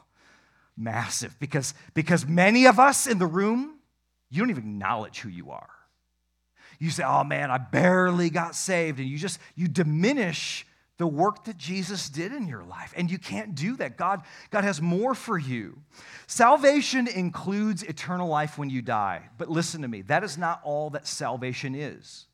[0.76, 1.38] Massive.
[1.38, 3.78] Because, because many of us in the room,
[4.30, 5.70] you don't even acknowledge who you are.
[6.78, 8.98] You say, oh man, I barely got saved.
[8.98, 10.66] And you just, you diminish
[11.02, 12.94] the work that Jesus did in your life.
[12.96, 13.96] And you can't do that.
[13.96, 15.80] God, God has more for you.
[16.28, 19.22] Salvation includes eternal life when you die.
[19.36, 22.26] But listen to me, that is not all that salvation is.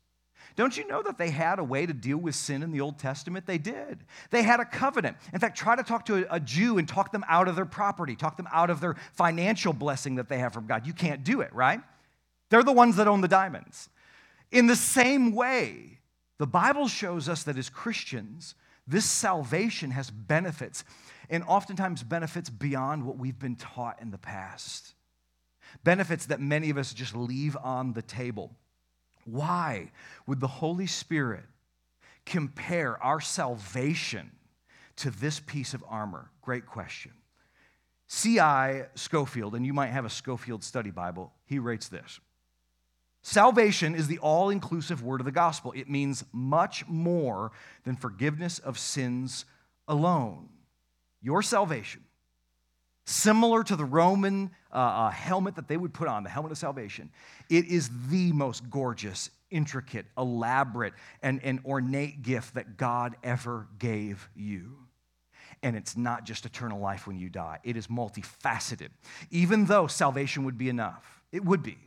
[0.55, 2.99] Don't you know that they had a way to deal with sin in the Old
[2.99, 3.47] Testament?
[3.47, 4.05] They did.
[4.29, 5.17] They had a covenant.
[5.33, 7.65] In fact, try to talk to a, a, Jew and talk them out of their
[7.65, 10.85] property, talk them out of their financial blessing that they have from God.
[10.85, 11.81] You can't do it, right?
[12.51, 13.89] They're the ones that own the diamonds.
[14.51, 15.98] In the same way,
[16.39, 18.55] the Bible shows us that as Christians,
[18.87, 20.83] this salvation has benefits,
[21.29, 24.95] and oftentimes benefits beyond what we've been taught in the past.
[25.83, 28.55] Benefits that many of us just leave on the table.
[29.25, 29.91] Why
[30.25, 31.43] would the Holy Spirit
[32.25, 34.31] compare our salvation
[34.95, 36.31] to this piece of armor?
[36.41, 37.11] Great question.
[38.07, 38.87] C.I.
[38.95, 42.19] Scofield, and you might have a Scofield study Bible, he writes this
[43.29, 45.71] Salvation is the all inclusive word of the gospel.
[45.75, 47.51] It means much more
[47.83, 49.45] than forgiveness of sins
[49.87, 50.49] alone.
[51.21, 52.01] Your salvation
[53.05, 56.57] similar to the Roman uh, uh, helmet that they would put on, the helmet of
[56.57, 57.11] salvation.
[57.51, 64.27] It is the most gorgeous, intricate, elaborate, and, and ornate gift that God ever gave
[64.35, 64.75] you.
[65.61, 68.89] And it's not just eternal life when you die, it is multifaceted.
[69.29, 71.77] Even though salvation would be enough, it would be.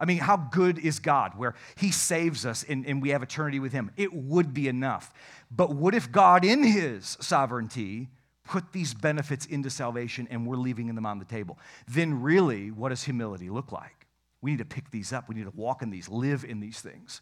[0.00, 3.60] I mean, how good is God where He saves us and, and we have eternity
[3.60, 3.90] with Him?
[3.96, 5.12] It would be enough.
[5.50, 8.08] But what if God, in His sovereignty,
[8.44, 11.58] put these benefits into salvation and we're leaving them on the table?
[11.86, 14.06] Then, really, what does humility look like?
[14.40, 15.28] We need to pick these up.
[15.28, 17.20] We need to walk in these, live in these things.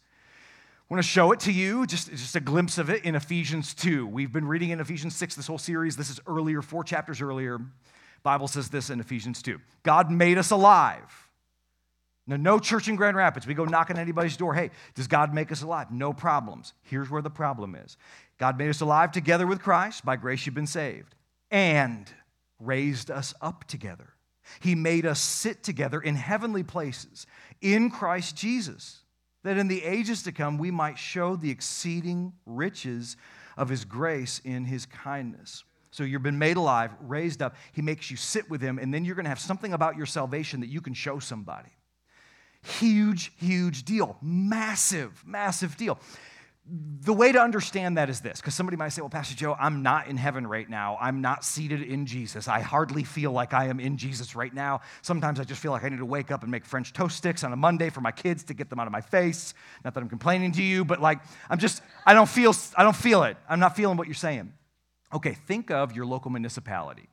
[0.89, 3.73] I want to show it to you, just, just a glimpse of it in Ephesians
[3.75, 4.07] 2.
[4.07, 5.97] We've been reading in Ephesians 6 this whole series.
[5.97, 7.59] This is earlier, four chapters earlier.
[8.23, 9.59] Bible says this in Ephesians 2.
[9.83, 11.28] God made us alive
[12.29, 13.47] now, no church in Grand Rapids.
[13.47, 14.53] We go knocking on anybody's door.
[14.53, 15.89] Hey, does God make us alive?
[15.89, 16.73] No problems.
[16.83, 17.97] Here's where the problem is
[18.37, 20.05] God made us alive together with Christ.
[20.05, 21.15] By grace, you've been saved,
[21.49, 22.07] and
[22.59, 24.13] raised us up together.
[24.59, 27.25] He made us sit together in heavenly places
[27.61, 28.99] in Christ Jesus,
[29.43, 33.17] that in the ages to come we might show the exceeding riches
[33.57, 35.63] of His grace in His kindness.
[35.89, 37.55] So you've been made alive, raised up.
[37.71, 40.05] He makes you sit with Him, and then you're going to have something about your
[40.05, 41.69] salvation that you can show somebody.
[42.63, 44.17] Huge, huge deal.
[44.21, 45.97] Massive, massive deal.
[47.01, 49.81] The way to understand that is this, because somebody might say, Well, Pastor Joe, I'm
[49.81, 50.99] not in heaven right now.
[51.01, 52.47] I'm not seated in Jesus.
[52.47, 54.81] I hardly feel like I am in Jesus right now.
[55.01, 57.43] Sometimes I just feel like I need to wake up and make French toast sticks
[57.43, 59.55] on a Monday for my kids to get them out of my face.
[59.83, 61.19] Not that I'm complaining to you, but like,
[61.49, 63.37] I'm just, I don't feel, I don't feel it.
[63.49, 64.53] I'm not feeling what you're saying.
[65.11, 67.09] Okay, think of your local municipality,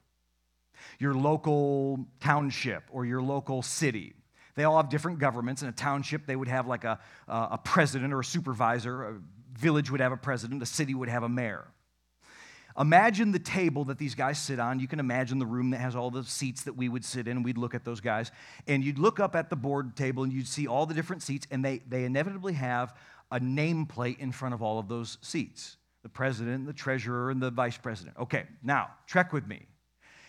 [0.99, 4.13] your local township, or your local city
[4.57, 5.63] they all have different governments.
[5.63, 9.05] In a township, they would have like a, a president or a supervisor.
[9.05, 9.21] A
[9.59, 10.63] village would have a president.
[10.63, 11.67] A city would have a mayor.
[12.79, 14.81] Imagine the table that these guys sit on.
[14.81, 17.43] You can imagine the room that has all the seats that we would sit in.
[17.43, 18.31] We'd look at those guys.
[18.67, 21.47] And you'd look up at the board table and you'd see all the different seats,
[21.51, 22.95] and they, they inevitably have
[23.31, 27.51] a nameplate in front of all of those seats the president, the treasurer, and the
[27.51, 28.17] vice president.
[28.17, 29.67] Okay, now, trek with me.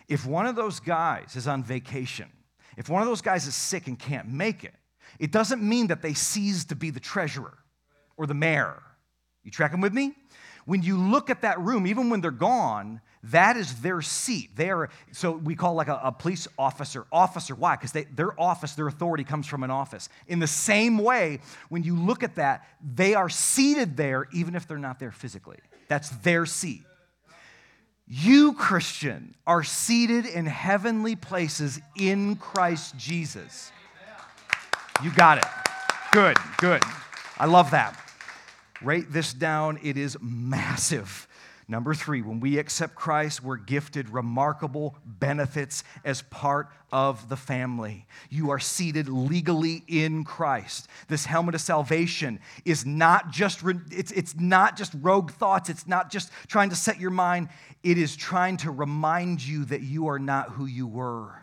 [0.08, 2.30] If one of those guys is on vacation
[2.78, 4.76] if one of those guys is sick and can't make it,
[5.20, 7.58] it doesn't mean that they cease to be the treasurer
[8.16, 8.82] or the mayor.
[9.44, 10.14] You tracking with me?
[10.66, 14.56] When you look at that room, even when they're gone, that is their seat.
[14.56, 17.56] They are, so we call like a, a police officer, officer.
[17.56, 17.76] Why?
[17.76, 20.10] Because their office, their authority comes from an office.
[20.28, 24.68] In the same way, when you look at that, they are seated there even if
[24.68, 25.58] they're not there physically.
[25.88, 26.84] That's their seat.
[28.10, 33.72] You, Christian, are seated in heavenly places in Christ Jesus.
[35.04, 35.46] You got it.
[36.12, 36.82] Good, good.
[37.38, 38.00] I love that.
[38.82, 39.80] Write this down.
[39.84, 41.27] It is massive.
[41.70, 48.06] Number three, when we accept Christ, we're gifted remarkable benefits as part of the family.
[48.30, 50.88] You are seated legally in Christ.
[51.10, 56.10] This helmet of salvation is not just it's, it's not just rogue thoughts, it's not
[56.10, 57.50] just trying to set your mind,
[57.84, 61.34] it is trying to remind you that you are not who you were.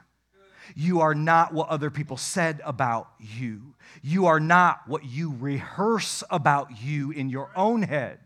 [0.74, 3.74] You are not what other people said about you.
[4.02, 8.20] You are not what you rehearse about you in your own head.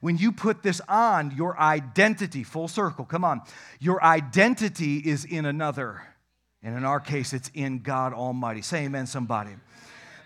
[0.00, 3.42] When you put this on, your identity, full circle, come on,
[3.80, 6.02] your identity is in another.
[6.62, 8.62] And in our case, it's in God Almighty.
[8.62, 9.52] Say amen, somebody.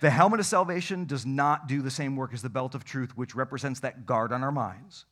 [0.00, 3.16] The helmet of salvation does not do the same work as the belt of truth,
[3.16, 5.04] which represents that guard on our minds.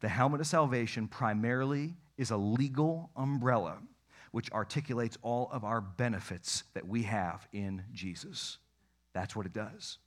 [0.00, 3.78] The helmet of salvation primarily is a legal umbrella
[4.32, 8.58] which articulates all of our benefits that we have in Jesus.
[9.12, 9.98] That's what it does.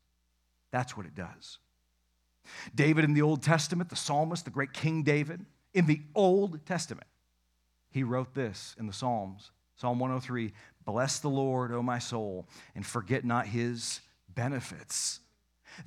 [0.72, 1.60] That's what it does.
[2.74, 7.08] David in the Old Testament, the psalmist, the great King David, in the Old Testament,
[7.90, 10.54] he wrote this in the Psalms Psalm 103
[10.86, 15.20] Bless the Lord, O my soul, and forget not his benefits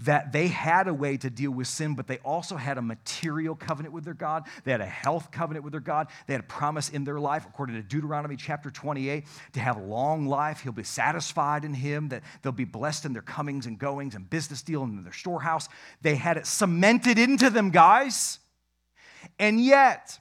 [0.01, 3.55] that they had a way to deal with sin, but they also had a material
[3.55, 4.45] covenant with their God.
[4.65, 6.09] They had a health covenant with their God.
[6.27, 9.83] They had a promise in their life, according to Deuteronomy chapter 28, to have a
[9.83, 10.61] long life.
[10.61, 14.29] He'll be satisfied in Him, that they'll be blessed in their comings and goings and
[14.29, 15.69] business deal in their storehouse.
[16.03, 18.39] They had it cemented into them, guys.
[19.39, 20.19] And yet,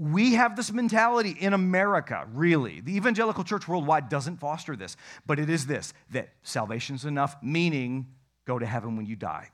[0.00, 2.80] we have this mentality in America, really.
[2.80, 8.06] The evangelical church worldwide doesn't foster this, but it is this that salvation's enough, meaning
[8.50, 9.48] go to heaven when you die.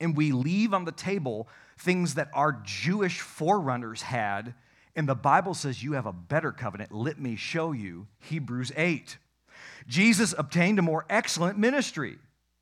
[0.00, 4.54] And we leave on the table things that our Jewish forerunners had,
[4.94, 6.92] and the Bible says you have a better covenant.
[6.92, 9.18] Let me show you Hebrews 8.
[9.86, 12.16] Jesus obtained a more excellent ministry.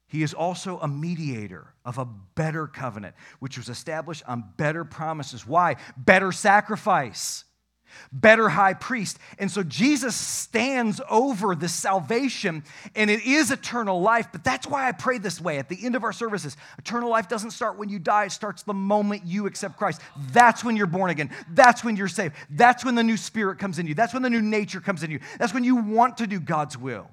[0.08, 5.46] He is also a mediator of a better covenant, which was established on better promises.
[5.46, 5.76] Why?
[5.96, 7.44] Better sacrifice.
[8.12, 9.18] Better high priest.
[9.38, 14.28] And so Jesus stands over the salvation, and it is eternal life.
[14.33, 16.57] But that's why I pray this way at the end of our services.
[16.78, 20.00] Eternal life doesn't start when you die, it starts the moment you accept Christ.
[20.33, 21.30] That's when you're born again.
[21.50, 22.35] That's when you're saved.
[22.50, 23.94] That's when the new spirit comes in you.
[23.94, 25.20] That's when the new nature comes in you.
[25.38, 27.11] That's when you want to do God's will.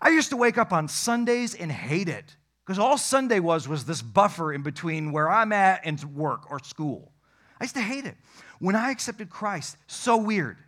[0.00, 3.84] I used to wake up on Sundays and hate it because all Sunday was was
[3.84, 7.12] this buffer in between where I'm at and work or school.
[7.60, 8.16] I used to hate it.
[8.60, 10.58] When I accepted Christ, so weird,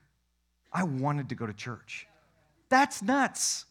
[0.72, 2.08] I wanted to go to church.
[2.70, 3.66] That's nuts.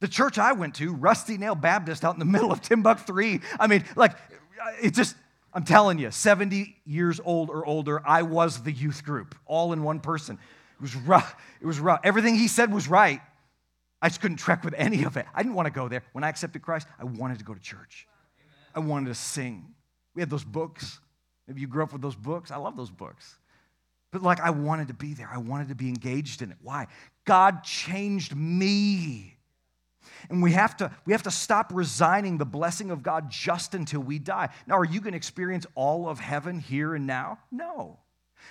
[0.00, 3.66] The church I went to, Rusty Nail Baptist out in the middle of Timbuktu, I
[3.66, 4.16] mean, like,
[4.82, 5.16] it just,
[5.52, 9.82] I'm telling you, 70 years old or older, I was the youth group, all in
[9.82, 10.38] one person.
[10.76, 11.34] It was rough.
[11.62, 12.00] It was rough.
[12.04, 13.22] Everything he said was right.
[14.02, 15.24] I just couldn't trek with any of it.
[15.34, 16.02] I didn't want to go there.
[16.12, 18.06] When I accepted Christ, I wanted to go to church.
[18.74, 19.74] I wanted to sing.
[20.14, 20.98] We had those books.
[21.46, 22.50] Maybe you grew up with those books.
[22.50, 23.38] I love those books.
[24.10, 25.28] But like, I wanted to be there.
[25.30, 26.56] I wanted to be engaged in it.
[26.62, 26.86] Why?
[27.24, 29.36] God changed me.
[30.30, 34.00] And we have to, we have to stop resigning the blessing of God just until
[34.00, 34.50] we die.
[34.66, 37.38] Now, are you going to experience all of heaven here and now?
[37.50, 37.98] No.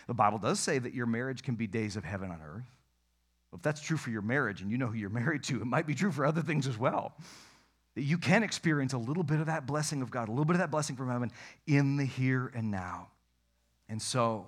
[0.07, 2.65] The Bible does say that your marriage can be days of heaven on earth.
[3.51, 5.65] Well, if that's true for your marriage and you know who you're married to, it
[5.65, 7.15] might be true for other things as well
[7.95, 10.55] that you can experience a little bit of that blessing of God, a little bit
[10.55, 11.31] of that blessing from heaven
[11.67, 13.09] in the here and now.
[13.89, 14.47] And so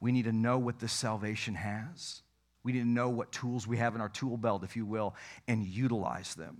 [0.00, 2.22] we need to know what this salvation has.
[2.64, 5.14] We need to know what tools we have in our tool belt, if you will,
[5.48, 6.56] and utilize them.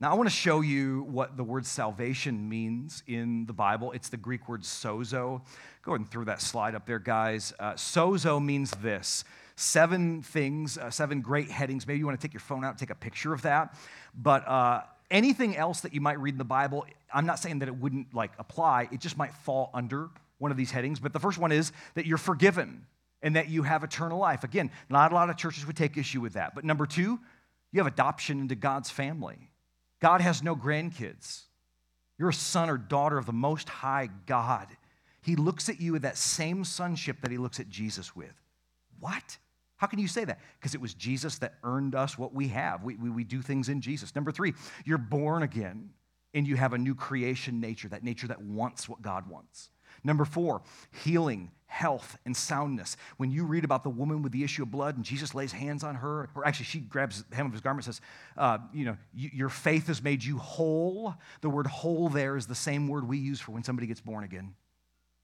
[0.00, 3.92] Now, I want to show you what the word salvation means in the Bible.
[3.92, 5.42] It's the Greek word sozo.
[5.82, 7.52] Go ahead and throw that slide up there, guys.
[7.60, 9.24] Uh, sozo means this
[9.56, 11.86] seven things, uh, seven great headings.
[11.86, 13.76] Maybe you want to take your phone out, and take a picture of that.
[14.14, 17.68] But uh, anything else that you might read in the Bible, I'm not saying that
[17.68, 20.98] it wouldn't like apply, it just might fall under one of these headings.
[21.00, 22.86] But the first one is that you're forgiven
[23.22, 24.44] and that you have eternal life.
[24.44, 26.54] Again, not a lot of churches would take issue with that.
[26.54, 27.18] But number two,
[27.72, 29.50] you have adoption into God's family.
[30.00, 31.42] God has no grandkids.
[32.18, 34.66] You're a son or daughter of the Most High God.
[35.22, 38.34] He looks at you with that same sonship that he looks at Jesus with.
[38.98, 39.38] What?
[39.80, 40.40] How can you say that?
[40.58, 42.84] Because it was Jesus that earned us what we have.
[42.84, 44.14] We, we, we, do things in Jesus.
[44.14, 44.52] Number three,
[44.84, 45.88] you're born again
[46.34, 49.70] and you have a new creation nature, that nature that wants what God wants.
[50.04, 50.60] Number four,
[51.02, 52.98] healing, health, and soundness.
[53.16, 55.82] When you read about the woman with the issue of blood and Jesus lays hands
[55.82, 58.02] on her, or actually she grabs the hem of his garment and says,
[58.36, 61.14] uh, you know, your faith has made you whole.
[61.40, 64.24] The word whole there is the same word we use for when somebody gets born
[64.24, 64.54] again.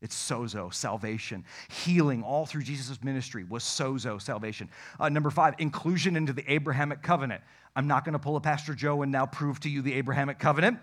[0.03, 1.45] It's sozo, salvation.
[1.69, 4.69] Healing all through Jesus' ministry was sozo, salvation.
[5.01, 7.43] Uh, number five, inclusion into the Abrahamic covenant.
[7.75, 10.39] I'm not going to pull a Pastor Joe and now prove to you the Abrahamic
[10.39, 10.79] covenant.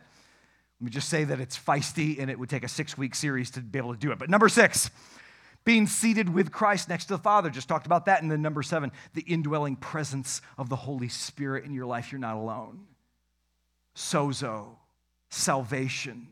[0.80, 3.52] Let me just say that it's feisty and it would take a six week series
[3.52, 4.20] to be able to do it.
[4.20, 4.90] But number six,
[5.64, 7.50] being seated with Christ next to the Father.
[7.50, 8.22] Just talked about that.
[8.22, 12.12] And then number seven, the indwelling presence of the Holy Spirit in your life.
[12.12, 12.82] You're not alone.
[13.96, 14.76] Sozo,
[15.30, 16.28] salvation.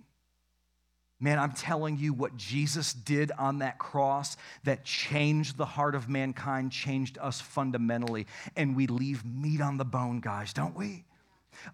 [1.23, 6.10] Man, I'm telling you what Jesus did on that cross that changed the heart of
[6.10, 8.25] mankind, changed us fundamentally.
[8.55, 11.05] And we leave meat on the bone, guys, don't we?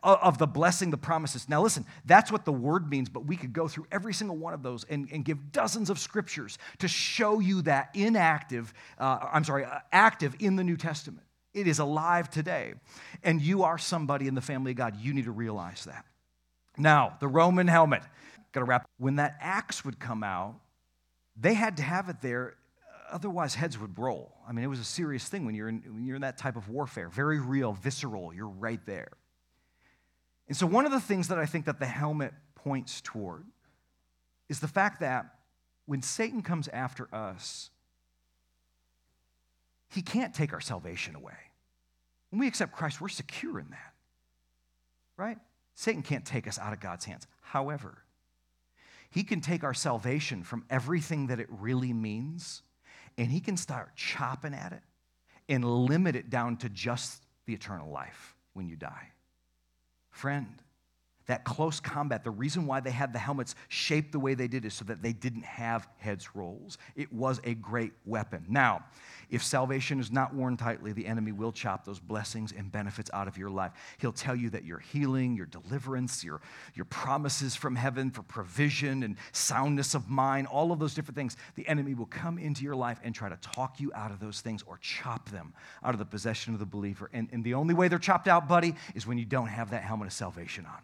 [0.04, 1.48] Of the blessing, the promises.
[1.48, 4.54] Now, listen, that's what the word means, but we could go through every single one
[4.54, 9.46] of those and, and give dozens of scriptures to show you that inactive, uh, I'm
[9.46, 11.26] sorry, uh, active in the New Testament.
[11.54, 12.74] It is alive today.
[13.24, 14.98] And you are somebody in the family of God.
[14.98, 16.06] You need to realize that.
[16.78, 18.04] Now, the Roman helmet
[18.52, 18.88] got to wrap.
[18.98, 20.56] When that axe would come out,
[21.40, 22.56] they had to have it there,
[23.12, 24.34] otherwise heads would roll.
[24.48, 26.56] I mean, it was a serious thing when you're in, when you're in that type
[26.56, 27.10] of warfare.
[27.10, 28.34] Very real, visceral.
[28.34, 29.12] You're right there.
[30.48, 33.44] And so, one of the things that I think that the helmet points toward
[34.50, 35.26] is the fact that
[35.86, 37.70] when Satan comes after us,
[39.90, 41.38] he can't take our salvation away.
[42.30, 43.94] When we accept Christ, we're secure in that,
[45.16, 45.38] right?
[45.76, 47.28] Satan can't take us out of God's hands.
[47.42, 48.00] However,
[49.10, 52.64] he can take our salvation from everything that it really means
[53.18, 54.84] and he can start chopping at it
[55.50, 59.10] and limit it down to just the eternal life when you die.
[60.10, 60.62] Friend,
[61.28, 64.66] that close combat, the reason why they had the helmets shaped the way they did
[64.66, 66.78] is so that they didn't have heads rolls.
[66.96, 68.46] It was a great weapon.
[68.48, 68.86] Now,
[69.30, 73.28] if salvation is not worn tightly, the enemy will chop those blessings and benefits out
[73.28, 73.74] of your life.
[73.98, 76.40] He'll tell you that your healing, your deliverance, your,
[76.76, 81.36] your promises from heaven for provision and soundness of mind, all of those different things,
[81.56, 84.40] the enemy will come into your life and try to talk you out of those
[84.40, 85.54] things or chop them
[85.84, 87.10] out of the possession of the believer.
[87.12, 89.84] And, and the only way they're chopped out, buddy, is when you don't have that
[89.84, 90.80] helmet of salvation on.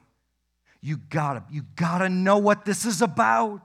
[0.85, 3.61] You gotta, you gotta know what this is about.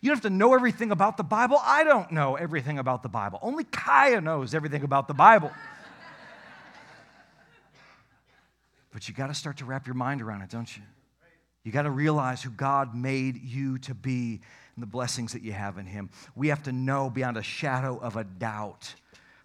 [0.00, 1.56] You don't have to know everything about the Bible.
[1.62, 3.38] I don't know everything about the Bible.
[3.42, 5.52] Only Kaya knows everything about the Bible.
[8.92, 10.82] but you got to start to wrap your mind around it, don't you?
[11.62, 14.40] You got to realize who God made you to be
[14.74, 16.10] and the blessings that you have in Him.
[16.34, 18.96] We have to know beyond a shadow of a doubt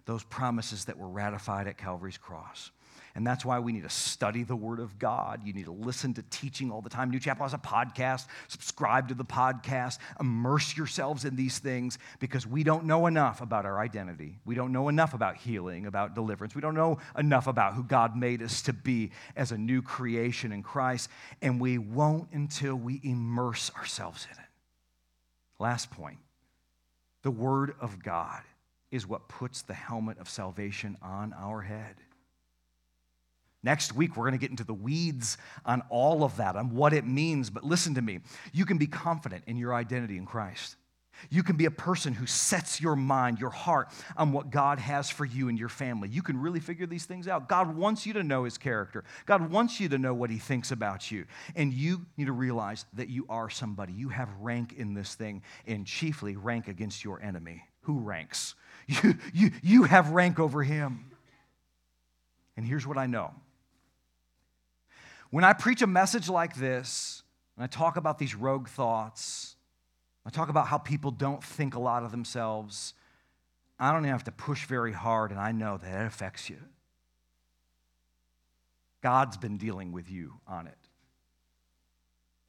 [0.04, 2.72] those promises that were ratified at Calvary's cross.
[3.14, 5.40] And that's why we need to study the Word of God.
[5.44, 7.10] You need to listen to teaching all the time.
[7.10, 8.26] New Chapel has a podcast.
[8.48, 9.98] Subscribe to the podcast.
[10.20, 14.38] Immerse yourselves in these things because we don't know enough about our identity.
[14.44, 16.54] We don't know enough about healing, about deliverance.
[16.54, 20.52] We don't know enough about who God made us to be as a new creation
[20.52, 21.10] in Christ.
[21.42, 24.48] And we won't until we immerse ourselves in it.
[25.58, 26.18] Last point
[27.22, 28.42] the Word of God
[28.90, 31.96] is what puts the helmet of salvation on our head.
[33.62, 35.36] Next week, we're going to get into the weeds
[35.66, 37.50] on all of that, on what it means.
[37.50, 38.20] But listen to me
[38.52, 40.76] you can be confident in your identity in Christ.
[41.28, 45.10] You can be a person who sets your mind, your heart on what God has
[45.10, 46.08] for you and your family.
[46.08, 47.48] You can really figure these things out.
[47.48, 50.70] God wants you to know his character, God wants you to know what he thinks
[50.70, 51.26] about you.
[51.54, 53.92] And you need to realize that you are somebody.
[53.92, 57.64] You have rank in this thing, and chiefly rank against your enemy.
[57.82, 58.54] Who ranks?
[58.90, 61.12] You, you, you have rank over him.
[62.56, 63.32] And here's what I know
[65.30, 67.22] when I preach a message like this,
[67.56, 69.56] and I talk about these rogue thoughts,
[70.26, 72.94] I talk about how people don't think a lot of themselves,
[73.78, 76.58] I don't even have to push very hard, and I know that it affects you.
[79.02, 80.76] God's been dealing with you on it.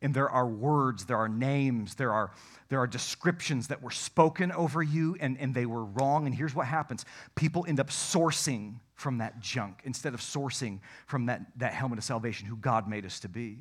[0.01, 2.31] And there are words, there are names, there are,
[2.69, 6.25] there are descriptions that were spoken over you and, and they were wrong.
[6.25, 7.05] And here's what happens
[7.35, 12.03] people end up sourcing from that junk instead of sourcing from that, that helmet of
[12.03, 13.57] salvation, who God made us to be.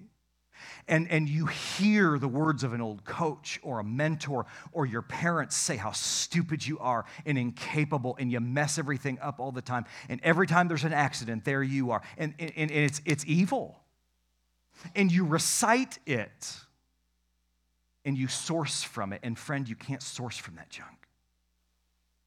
[0.86, 5.00] And, and you hear the words of an old coach or a mentor or your
[5.00, 9.62] parents say how stupid you are and incapable and you mess everything up all the
[9.62, 9.86] time.
[10.10, 12.02] And every time there's an accident, there you are.
[12.18, 13.80] And, and, and it's, it's evil
[14.94, 16.54] and you recite it
[18.04, 19.20] and you source from it.
[19.22, 21.08] And friend, you can't source from that junk.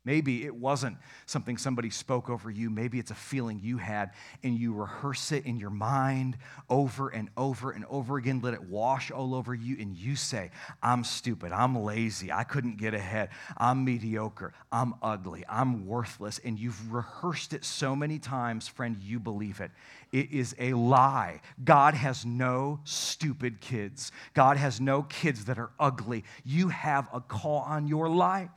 [0.05, 2.69] Maybe it wasn't something somebody spoke over you.
[2.69, 4.11] Maybe it's a feeling you had,
[4.43, 6.37] and you rehearse it in your mind
[6.69, 8.41] over and over and over again.
[8.41, 10.51] Let it wash all over you, and you say,
[10.81, 11.53] I'm stupid.
[11.53, 12.33] I'm lazy.
[12.33, 13.29] I couldn't get ahead.
[13.57, 14.53] I'm mediocre.
[14.73, 15.45] I'm ugly.
[15.47, 16.37] I'm worthless.
[16.43, 19.71] And you've rehearsed it so many times, friend, you believe it.
[20.11, 21.39] It is a lie.
[21.63, 26.25] God has no stupid kids, God has no kids that are ugly.
[26.43, 28.49] You have a call on your life.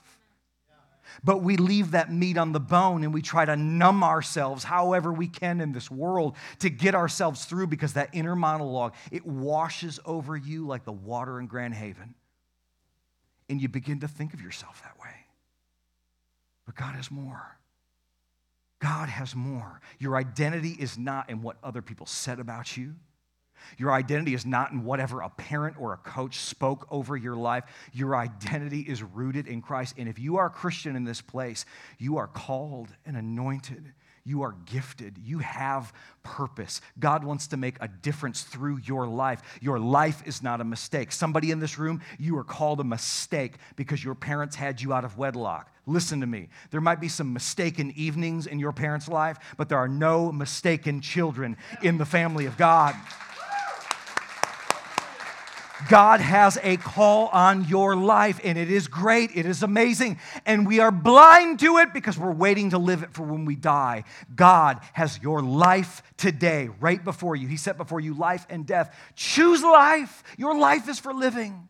[1.25, 5.13] But we leave that meat on the bone and we try to numb ourselves however
[5.13, 10.01] we can in this world to get ourselves through because that inner monologue, it washes
[10.05, 12.15] over you like the water in Grand Haven.
[13.49, 15.15] And you begin to think of yourself that way.
[16.67, 17.59] But God has more.
[18.81, 19.81] God has more.
[19.99, 22.95] Your identity is not in what other people said about you.
[23.79, 27.65] Your identity is not in whatever a parent or a coach spoke over your life.
[27.93, 29.95] Your identity is rooted in Christ.
[29.99, 31.65] And if you are a Christian in this place,
[31.99, 33.93] you are called and anointed.
[34.27, 35.19] You are gifted.
[35.19, 35.93] You have
[36.25, 36.81] purpose.
[36.99, 39.41] God wants to make a difference through your life.
[39.63, 41.13] Your life is not a mistake.
[41.13, 45.05] Somebody in this room, you are called a mistake because your parents had you out
[45.05, 45.71] of wedlock.
[45.87, 46.49] Listen to me.
[46.73, 51.01] There might be some mistaken evenings in your parents' life, but there are no mistaken
[51.01, 52.97] children in the family of God.
[55.91, 59.31] God has a call on your life, and it is great.
[59.35, 60.19] It is amazing.
[60.47, 63.57] And we are blind to it because we're waiting to live it for when we
[63.57, 64.05] die.
[64.35, 67.47] God has your life today, right before you.
[67.47, 68.95] He set before you life and death.
[69.15, 70.23] Choose life.
[70.39, 71.69] Your life is for living.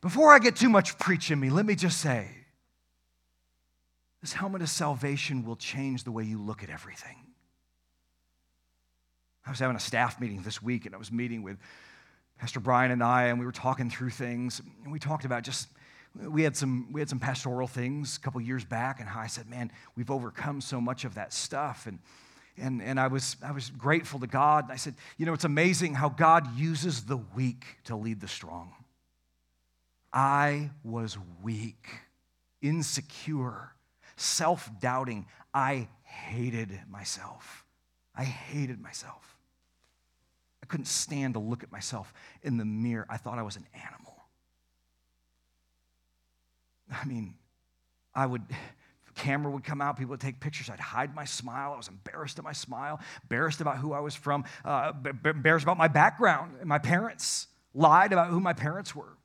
[0.00, 2.28] Before I get too much preaching me, let me just say
[4.22, 7.16] this helmet of salvation will change the way you look at everything.
[9.46, 11.58] I was having a staff meeting this week, and I was meeting with
[12.40, 15.68] Pastor Brian and I, and we were talking through things, and we talked about just
[16.14, 19.26] we had some we had some pastoral things a couple years back, and how I
[19.26, 21.98] said, "Man, we've overcome so much of that stuff," and
[22.56, 24.64] and and I was I was grateful to God.
[24.64, 28.28] And I said, "You know, it's amazing how God uses the weak to lead the
[28.28, 28.72] strong."
[30.10, 31.88] I was weak,
[32.62, 33.74] insecure,
[34.16, 35.26] self-doubting.
[35.52, 37.66] I hated myself.
[38.14, 39.39] I hated myself
[40.70, 43.06] couldn't stand to look at myself in the mirror.
[43.10, 44.16] I thought I was an animal.
[46.90, 47.34] I mean,
[48.14, 48.42] I would,
[49.14, 50.70] camera would come out, people would take pictures.
[50.70, 51.72] I'd hide my smile.
[51.72, 54.92] I was embarrassed at my smile, embarrassed about who I was from, uh,
[55.24, 56.54] embarrassed about my background.
[56.64, 59.16] My parents lied about who my parents were.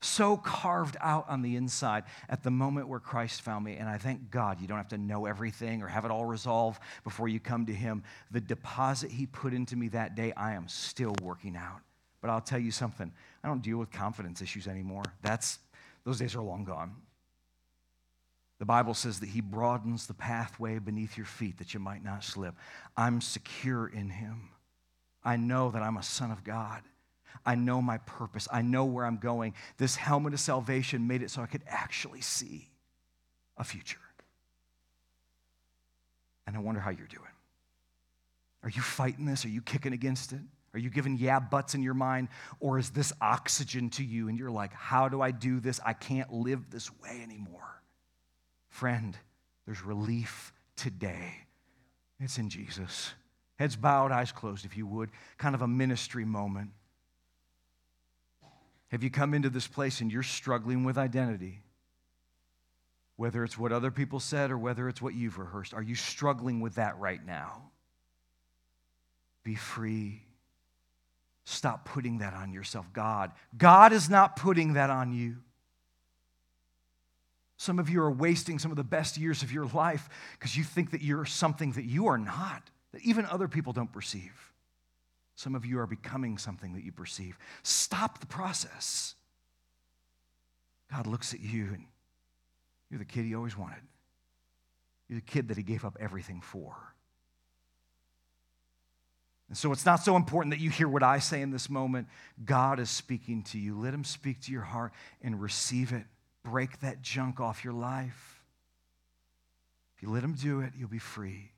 [0.00, 3.76] So carved out on the inside at the moment where Christ found me.
[3.76, 6.80] And I thank God you don't have to know everything or have it all resolved
[7.02, 8.04] before you come to Him.
[8.30, 11.80] The deposit He put into me that day, I am still working out.
[12.20, 15.04] But I'll tell you something I don't deal with confidence issues anymore.
[15.22, 15.58] That's,
[16.04, 16.94] those days are long gone.
[18.58, 22.24] The Bible says that He broadens the pathway beneath your feet that you might not
[22.24, 22.54] slip.
[22.96, 24.50] I'm secure in Him.
[25.24, 26.82] I know that I'm a son of God.
[27.44, 28.48] I know my purpose.
[28.52, 29.54] I know where I'm going.
[29.76, 32.68] This helmet of salvation made it so I could actually see
[33.56, 33.98] a future.
[36.46, 37.24] And I wonder how you're doing.
[38.62, 39.44] Are you fighting this?
[39.44, 40.40] Are you kicking against it?
[40.74, 42.28] Are you giving yeah buts in your mind?
[42.60, 45.80] Or is this oxygen to you and you're like, how do I do this?
[45.84, 47.82] I can't live this way anymore.
[48.68, 49.16] Friend,
[49.66, 51.34] there's relief today.
[52.20, 53.12] It's in Jesus.
[53.58, 55.10] Heads bowed, eyes closed, if you would.
[55.36, 56.70] Kind of a ministry moment.
[58.88, 61.60] Have you come into this place and you're struggling with identity?
[63.16, 66.60] Whether it's what other people said or whether it's what you've rehearsed, are you struggling
[66.60, 67.70] with that right now?
[69.44, 70.22] Be free.
[71.44, 72.92] Stop putting that on yourself.
[72.92, 75.36] God, God is not putting that on you.
[77.56, 80.08] Some of you are wasting some of the best years of your life
[80.38, 82.62] because you think that you're something that you are not,
[82.92, 84.47] that even other people don't perceive.
[85.38, 87.38] Some of you are becoming something that you perceive.
[87.62, 89.14] Stop the process.
[90.90, 91.84] God looks at you and
[92.90, 93.78] you're the kid he always wanted.
[95.08, 96.74] You're the kid that he gave up everything for.
[99.46, 102.08] And so it's not so important that you hear what I say in this moment.
[102.44, 103.78] God is speaking to you.
[103.78, 106.02] Let him speak to your heart and receive it.
[106.42, 108.42] Break that junk off your life.
[109.94, 111.52] If you let him do it, you'll be free.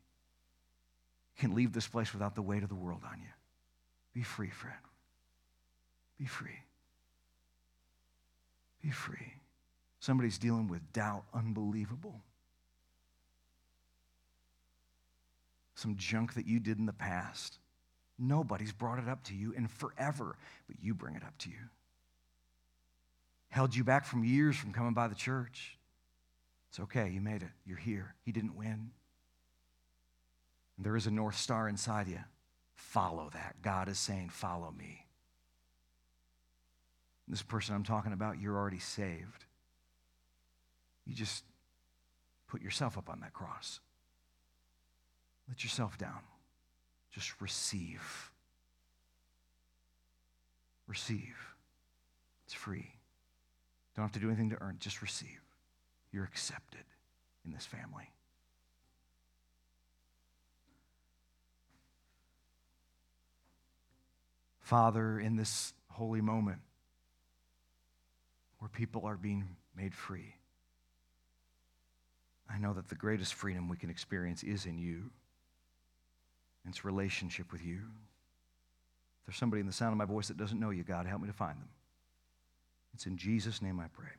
[1.34, 3.28] You can leave this place without the weight of the world on you.
[4.12, 4.76] Be free, friend.
[6.18, 6.58] Be free.
[8.82, 9.34] Be free.
[10.00, 12.20] Somebody's dealing with doubt, unbelievable.
[15.74, 17.58] Some junk that you did in the past.
[18.18, 20.36] Nobody's brought it up to you in forever,
[20.66, 21.56] but you bring it up to you.
[23.48, 25.78] Held you back from years from coming by the church.
[26.68, 27.50] It's okay, you made it.
[27.66, 28.14] You're here.
[28.24, 28.90] He didn't win.
[30.76, 32.20] And there is a North Star inside you.
[32.80, 33.56] Follow that.
[33.62, 35.06] God is saying, Follow me.
[37.28, 39.44] This person I'm talking about, you're already saved.
[41.06, 41.44] You just
[42.48, 43.78] put yourself up on that cross.
[45.48, 46.20] Let yourself down.
[47.12, 48.32] Just receive.
[50.88, 51.36] Receive.
[52.46, 52.94] It's free.
[53.94, 55.40] Don't have to do anything to earn, just receive.
[56.12, 56.84] You're accepted
[57.44, 58.10] in this family.
[64.70, 66.60] Father, in this holy moment
[68.60, 70.36] where people are being made free,
[72.48, 75.10] I know that the greatest freedom we can experience is in you.
[76.68, 77.78] It's relationship with you.
[77.78, 81.20] If there's somebody in the sound of my voice that doesn't know you, God, help
[81.20, 81.70] me to find them.
[82.94, 84.12] It's in Jesus' name I pray.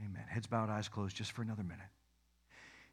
[0.00, 0.24] Amen.
[0.28, 1.86] Heads bowed, eyes closed, just for another minute.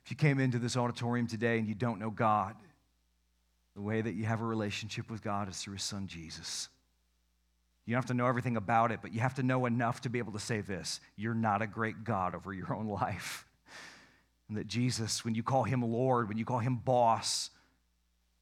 [0.05, 2.53] If you came into this auditorium today and you don't know God,
[3.76, 6.69] the way that you have a relationship with God is through His Son, Jesus.
[7.86, 10.09] You don't have to know everything about it, but you have to know enough to
[10.09, 13.45] be able to say this You're not a great God over your own life.
[14.49, 17.49] And that Jesus, when you call Him Lord, when you call Him boss,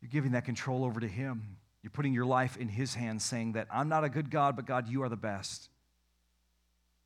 [0.01, 1.57] you're giving that control over to Him.
[1.83, 4.65] You're putting your life in His hands, saying that I'm not a good God, but
[4.65, 5.69] God, you are the best.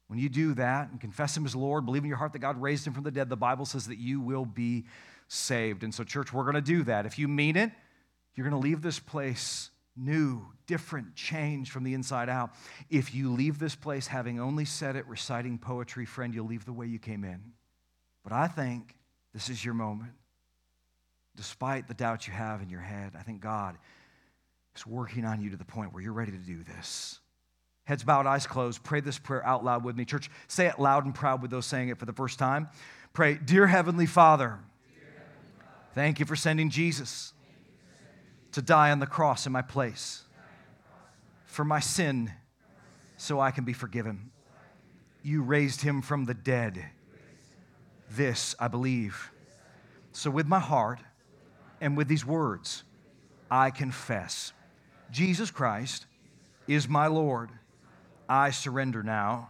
[0.07, 2.61] When you do that and confess Him as Lord, believe in your heart that God
[2.61, 4.85] raised Him from the dead, the Bible says that you will be
[5.27, 5.83] saved.
[5.83, 7.05] And so, church, we're going to do that.
[7.05, 7.71] If you mean it,
[8.35, 12.51] you're going to leave this place new, different, changed from the inside out.
[12.89, 16.73] If you leave this place having only said it, reciting poetry, friend, you'll leave the
[16.73, 17.53] way you came in.
[18.23, 18.95] But I think
[19.33, 20.13] this is your moment.
[21.35, 23.77] Despite the doubts you have in your head, I think God
[24.75, 27.19] is working on you to the point where you're ready to do this.
[27.85, 28.83] Heads bowed, eyes closed.
[28.83, 30.05] Pray this prayer out loud with me.
[30.05, 32.69] Church, say it loud and proud with those saying it for the first time.
[33.11, 37.33] Pray, Dear Heavenly Father, Dear Heavenly Father thank you for sending Jesus
[38.53, 40.23] to die on the cross in my place
[41.45, 42.31] for my sin
[43.17, 44.31] so I can be forgiven.
[45.21, 46.83] You raised him from the dead.
[48.09, 49.31] This I believe.
[50.11, 50.99] So, with my heart
[51.81, 52.83] and with these words,
[53.49, 54.53] I confess
[55.11, 56.05] Jesus Christ
[56.67, 57.49] is my Lord.
[58.29, 59.49] I surrender now.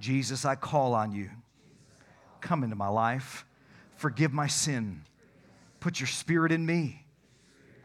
[0.00, 1.30] Jesus, I call on you.
[2.40, 3.44] Come into my life.
[3.96, 5.02] Forgive my sin.
[5.80, 7.03] Put your spirit in me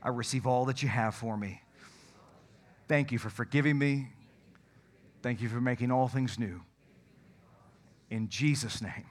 [0.02, 1.62] I receive all that you have for me.
[2.88, 4.10] Thank you for forgiving me
[5.22, 6.62] Thank you for making all things new.
[8.10, 9.06] In Jesus' name,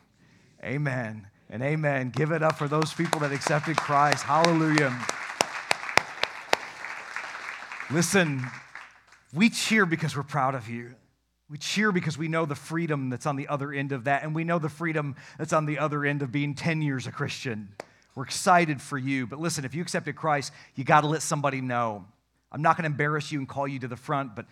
[0.65, 2.11] amen and amen.
[2.11, 4.25] Give it up for those people that accepted Christ.
[4.25, 4.99] Hallelujah.
[7.91, 8.45] Listen,
[9.35, 10.95] we cheer because we're proud of you.
[11.51, 14.35] We cheer because we know the freedom that's on the other end of that, and
[14.35, 17.69] we know the freedom that's on the other end of being 10 years a Christian.
[18.19, 19.29] We're excited for you.
[19.29, 22.05] But listen, if you accepted Christ, you got to let somebody know.
[22.51, 24.47] I'm not going to embarrass you and call you to the front, but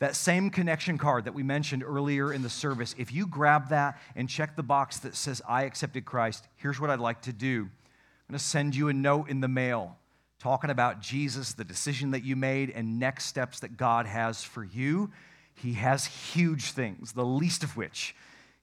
[0.00, 3.98] that same connection card that we mentioned earlier in the service, if you grab that
[4.16, 7.62] and check the box that says, I accepted Christ, here's what I'd like to do.
[7.62, 9.96] I'm going to send you a note in the mail
[10.38, 14.62] talking about Jesus, the decision that you made, and next steps that God has for
[14.62, 15.10] you.
[15.54, 18.14] He has huge things, the least of which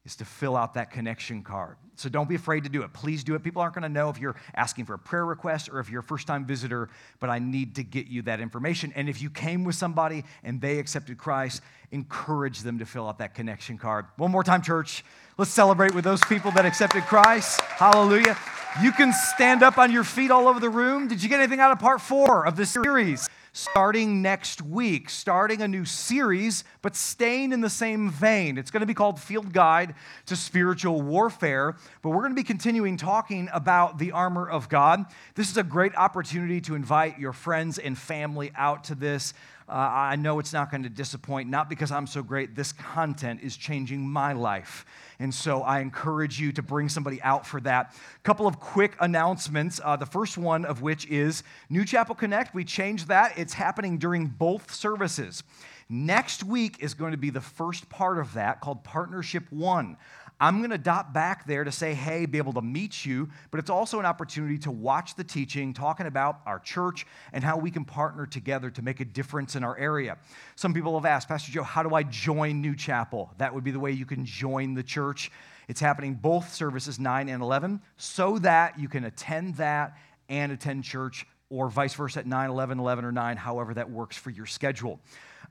[0.06, 1.78] is to fill out that connection card.
[1.96, 2.92] So don't be afraid to do it.
[2.92, 3.44] Please do it.
[3.44, 6.02] People aren't going to know if you're asking for a prayer request or if you're
[6.02, 6.90] a first time visitor,
[7.20, 8.92] but I need to get you that information.
[8.96, 13.20] And if you came with somebody and they accepted Christ, encourage them to fill out
[13.20, 14.06] that connection card.
[14.18, 15.06] One more time, church.
[15.38, 17.62] Let's celebrate with those people that accepted Christ.
[17.62, 18.38] Hallelujah.
[18.82, 21.08] You can stand up on your feet all over the room.
[21.08, 23.30] Did you get anything out of part four of this series?
[23.54, 28.58] Starting next week, starting a new series, but staying in the same vein.
[28.58, 29.94] It's going to be called Field Guide
[30.26, 35.06] to Spiritual Warfare, but we're going to be continuing talking about the armor of God.
[35.36, 39.36] This is a great opportunity to invite your friends and family out to this.
[39.74, 42.54] Uh, I know it's not going to disappoint, not because I'm so great.
[42.54, 44.86] This content is changing my life.
[45.18, 47.96] And so I encourage you to bring somebody out for that.
[48.16, 49.82] A couple of quick announcements.
[49.84, 52.54] Uh, the first one of which is New Chapel Connect.
[52.54, 55.42] We changed that, it's happening during both services.
[55.90, 59.98] Next week is going to be the first part of that called Partnership One.
[60.44, 63.62] I'm going to dot back there to say, hey, be able to meet you, but
[63.62, 67.72] it's also an opportunity to watch the teaching, talking about our church and how we
[67.72, 70.18] can partner together to make a difference in our area.
[70.58, 73.32] Some people have asked, Pastor Joe, how do I join New Chapel?
[73.38, 75.32] That would be the way you can join the church.
[75.70, 80.84] It's happening both services, 9 and 11, so that you can attend that and attend
[80.84, 84.46] church, or vice versa at 9, 11, 11, or 9, however that works for your
[84.46, 85.00] schedule.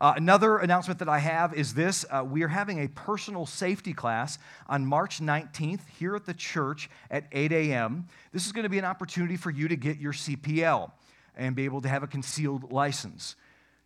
[0.01, 3.93] Uh, another announcement that I have is this uh, we are having a personal safety
[3.93, 8.07] class on March 19th here at the church at 8 a.m.
[8.33, 10.91] This is going to be an opportunity for you to get your CPL
[11.37, 13.37] and be able to have a concealed license.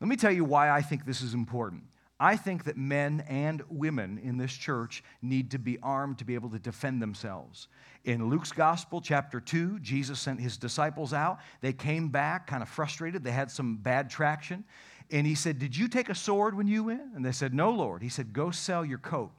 [0.00, 1.84] Let me tell you why I think this is important.
[2.18, 6.34] I think that men and women in this church need to be armed to be
[6.34, 7.68] able to defend themselves.
[8.04, 11.40] In Luke's Gospel, chapter 2, Jesus sent his disciples out.
[11.60, 13.22] They came back kind of frustrated.
[13.22, 14.64] They had some bad traction.
[15.10, 17.14] And he said, Did you take a sword when you went?
[17.14, 18.02] And they said, No, Lord.
[18.02, 19.30] He said, Go sell your coat,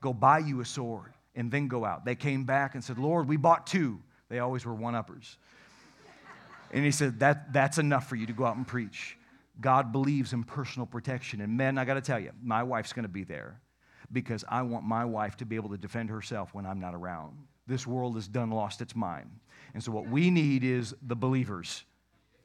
[0.00, 2.04] go buy you a sword, and then go out.
[2.04, 4.00] They came back and said, Lord, we bought two.
[4.28, 5.36] They always were one uppers.
[6.72, 9.16] And he said, that, That's enough for you to go out and preach.
[9.60, 11.40] God believes in personal protection.
[11.40, 13.60] And men, I got to tell you, my wife's going to be there
[14.12, 17.36] because I want my wife to be able to defend herself when I'm not around.
[17.66, 19.30] This world has done lost its mind.
[19.74, 21.84] And so, what we need is the believers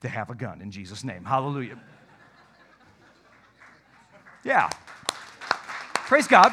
[0.01, 1.23] to have a gun in Jesus' name.
[1.23, 1.79] Hallelujah.
[4.43, 4.69] Yeah.
[5.93, 6.51] Praise God.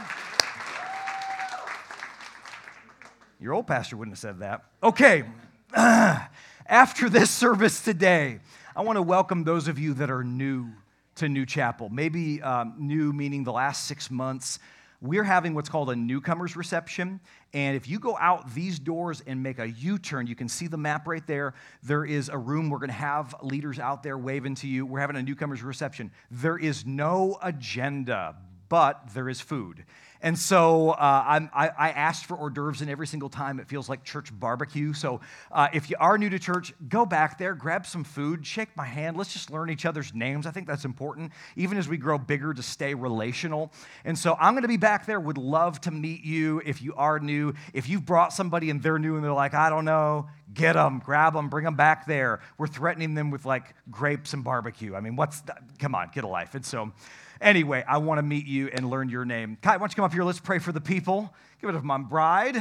[3.41, 4.64] Your old pastor wouldn't have said that.
[4.82, 5.24] Okay.
[5.74, 8.41] After this service today,
[8.76, 10.68] I want to welcome those of you that are new
[11.16, 11.89] to New Chapel.
[11.89, 14.59] Maybe um, new meaning the last six months.
[15.01, 17.20] We're having what's called a newcomers reception.
[17.53, 20.66] And if you go out these doors and make a U turn, you can see
[20.66, 21.55] the map right there.
[21.84, 22.68] There is a room.
[22.68, 24.84] We're going to have leaders out there waving to you.
[24.84, 26.11] We're having a newcomers reception.
[26.32, 28.34] There is no agenda,
[28.68, 29.84] but there is food.
[30.21, 33.89] And so uh, I, I asked for hors d'oeuvres, and every single time it feels
[33.89, 34.93] like church barbecue.
[34.93, 35.21] So
[35.53, 38.85] uh, if you are new to church, go back there, grab some food, shake my
[38.85, 39.16] hand.
[39.16, 40.47] Let's just learn each other's names.
[40.47, 43.73] I think that's important, even as we grow bigger, to stay relational.
[44.05, 45.21] And so I'm going to be back there.
[45.21, 47.55] Would love to meet you if you are new.
[47.73, 51.01] If you've brought somebody and they're new and they're like, I don't know, get them,
[51.05, 52.41] grab them, bring them back there.
[52.57, 54.97] We're threatening them with like grapes and barbecue.
[54.97, 55.62] I mean, what's that?
[55.79, 56.55] Come on, get a life.
[56.55, 56.93] And so,
[57.41, 59.59] Anyway, I want to meet you and learn your name.
[59.62, 60.24] Kai, why don't you come up here?
[60.24, 61.32] Let's pray for the people.
[61.61, 62.57] Give it up, my bride.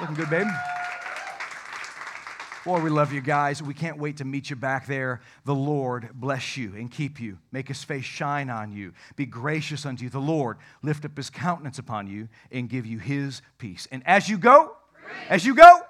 [0.00, 0.46] Looking good, babe.
[2.64, 3.62] Boy, we love you guys.
[3.62, 5.20] We can't wait to meet you back there.
[5.44, 9.84] The Lord bless you and keep you, make his face shine on you, be gracious
[9.84, 10.10] unto you.
[10.10, 13.86] The Lord lift up his countenance upon you and give you his peace.
[13.92, 14.76] And as you go,
[15.28, 15.80] as you go,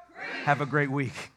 [0.45, 1.31] have a great week.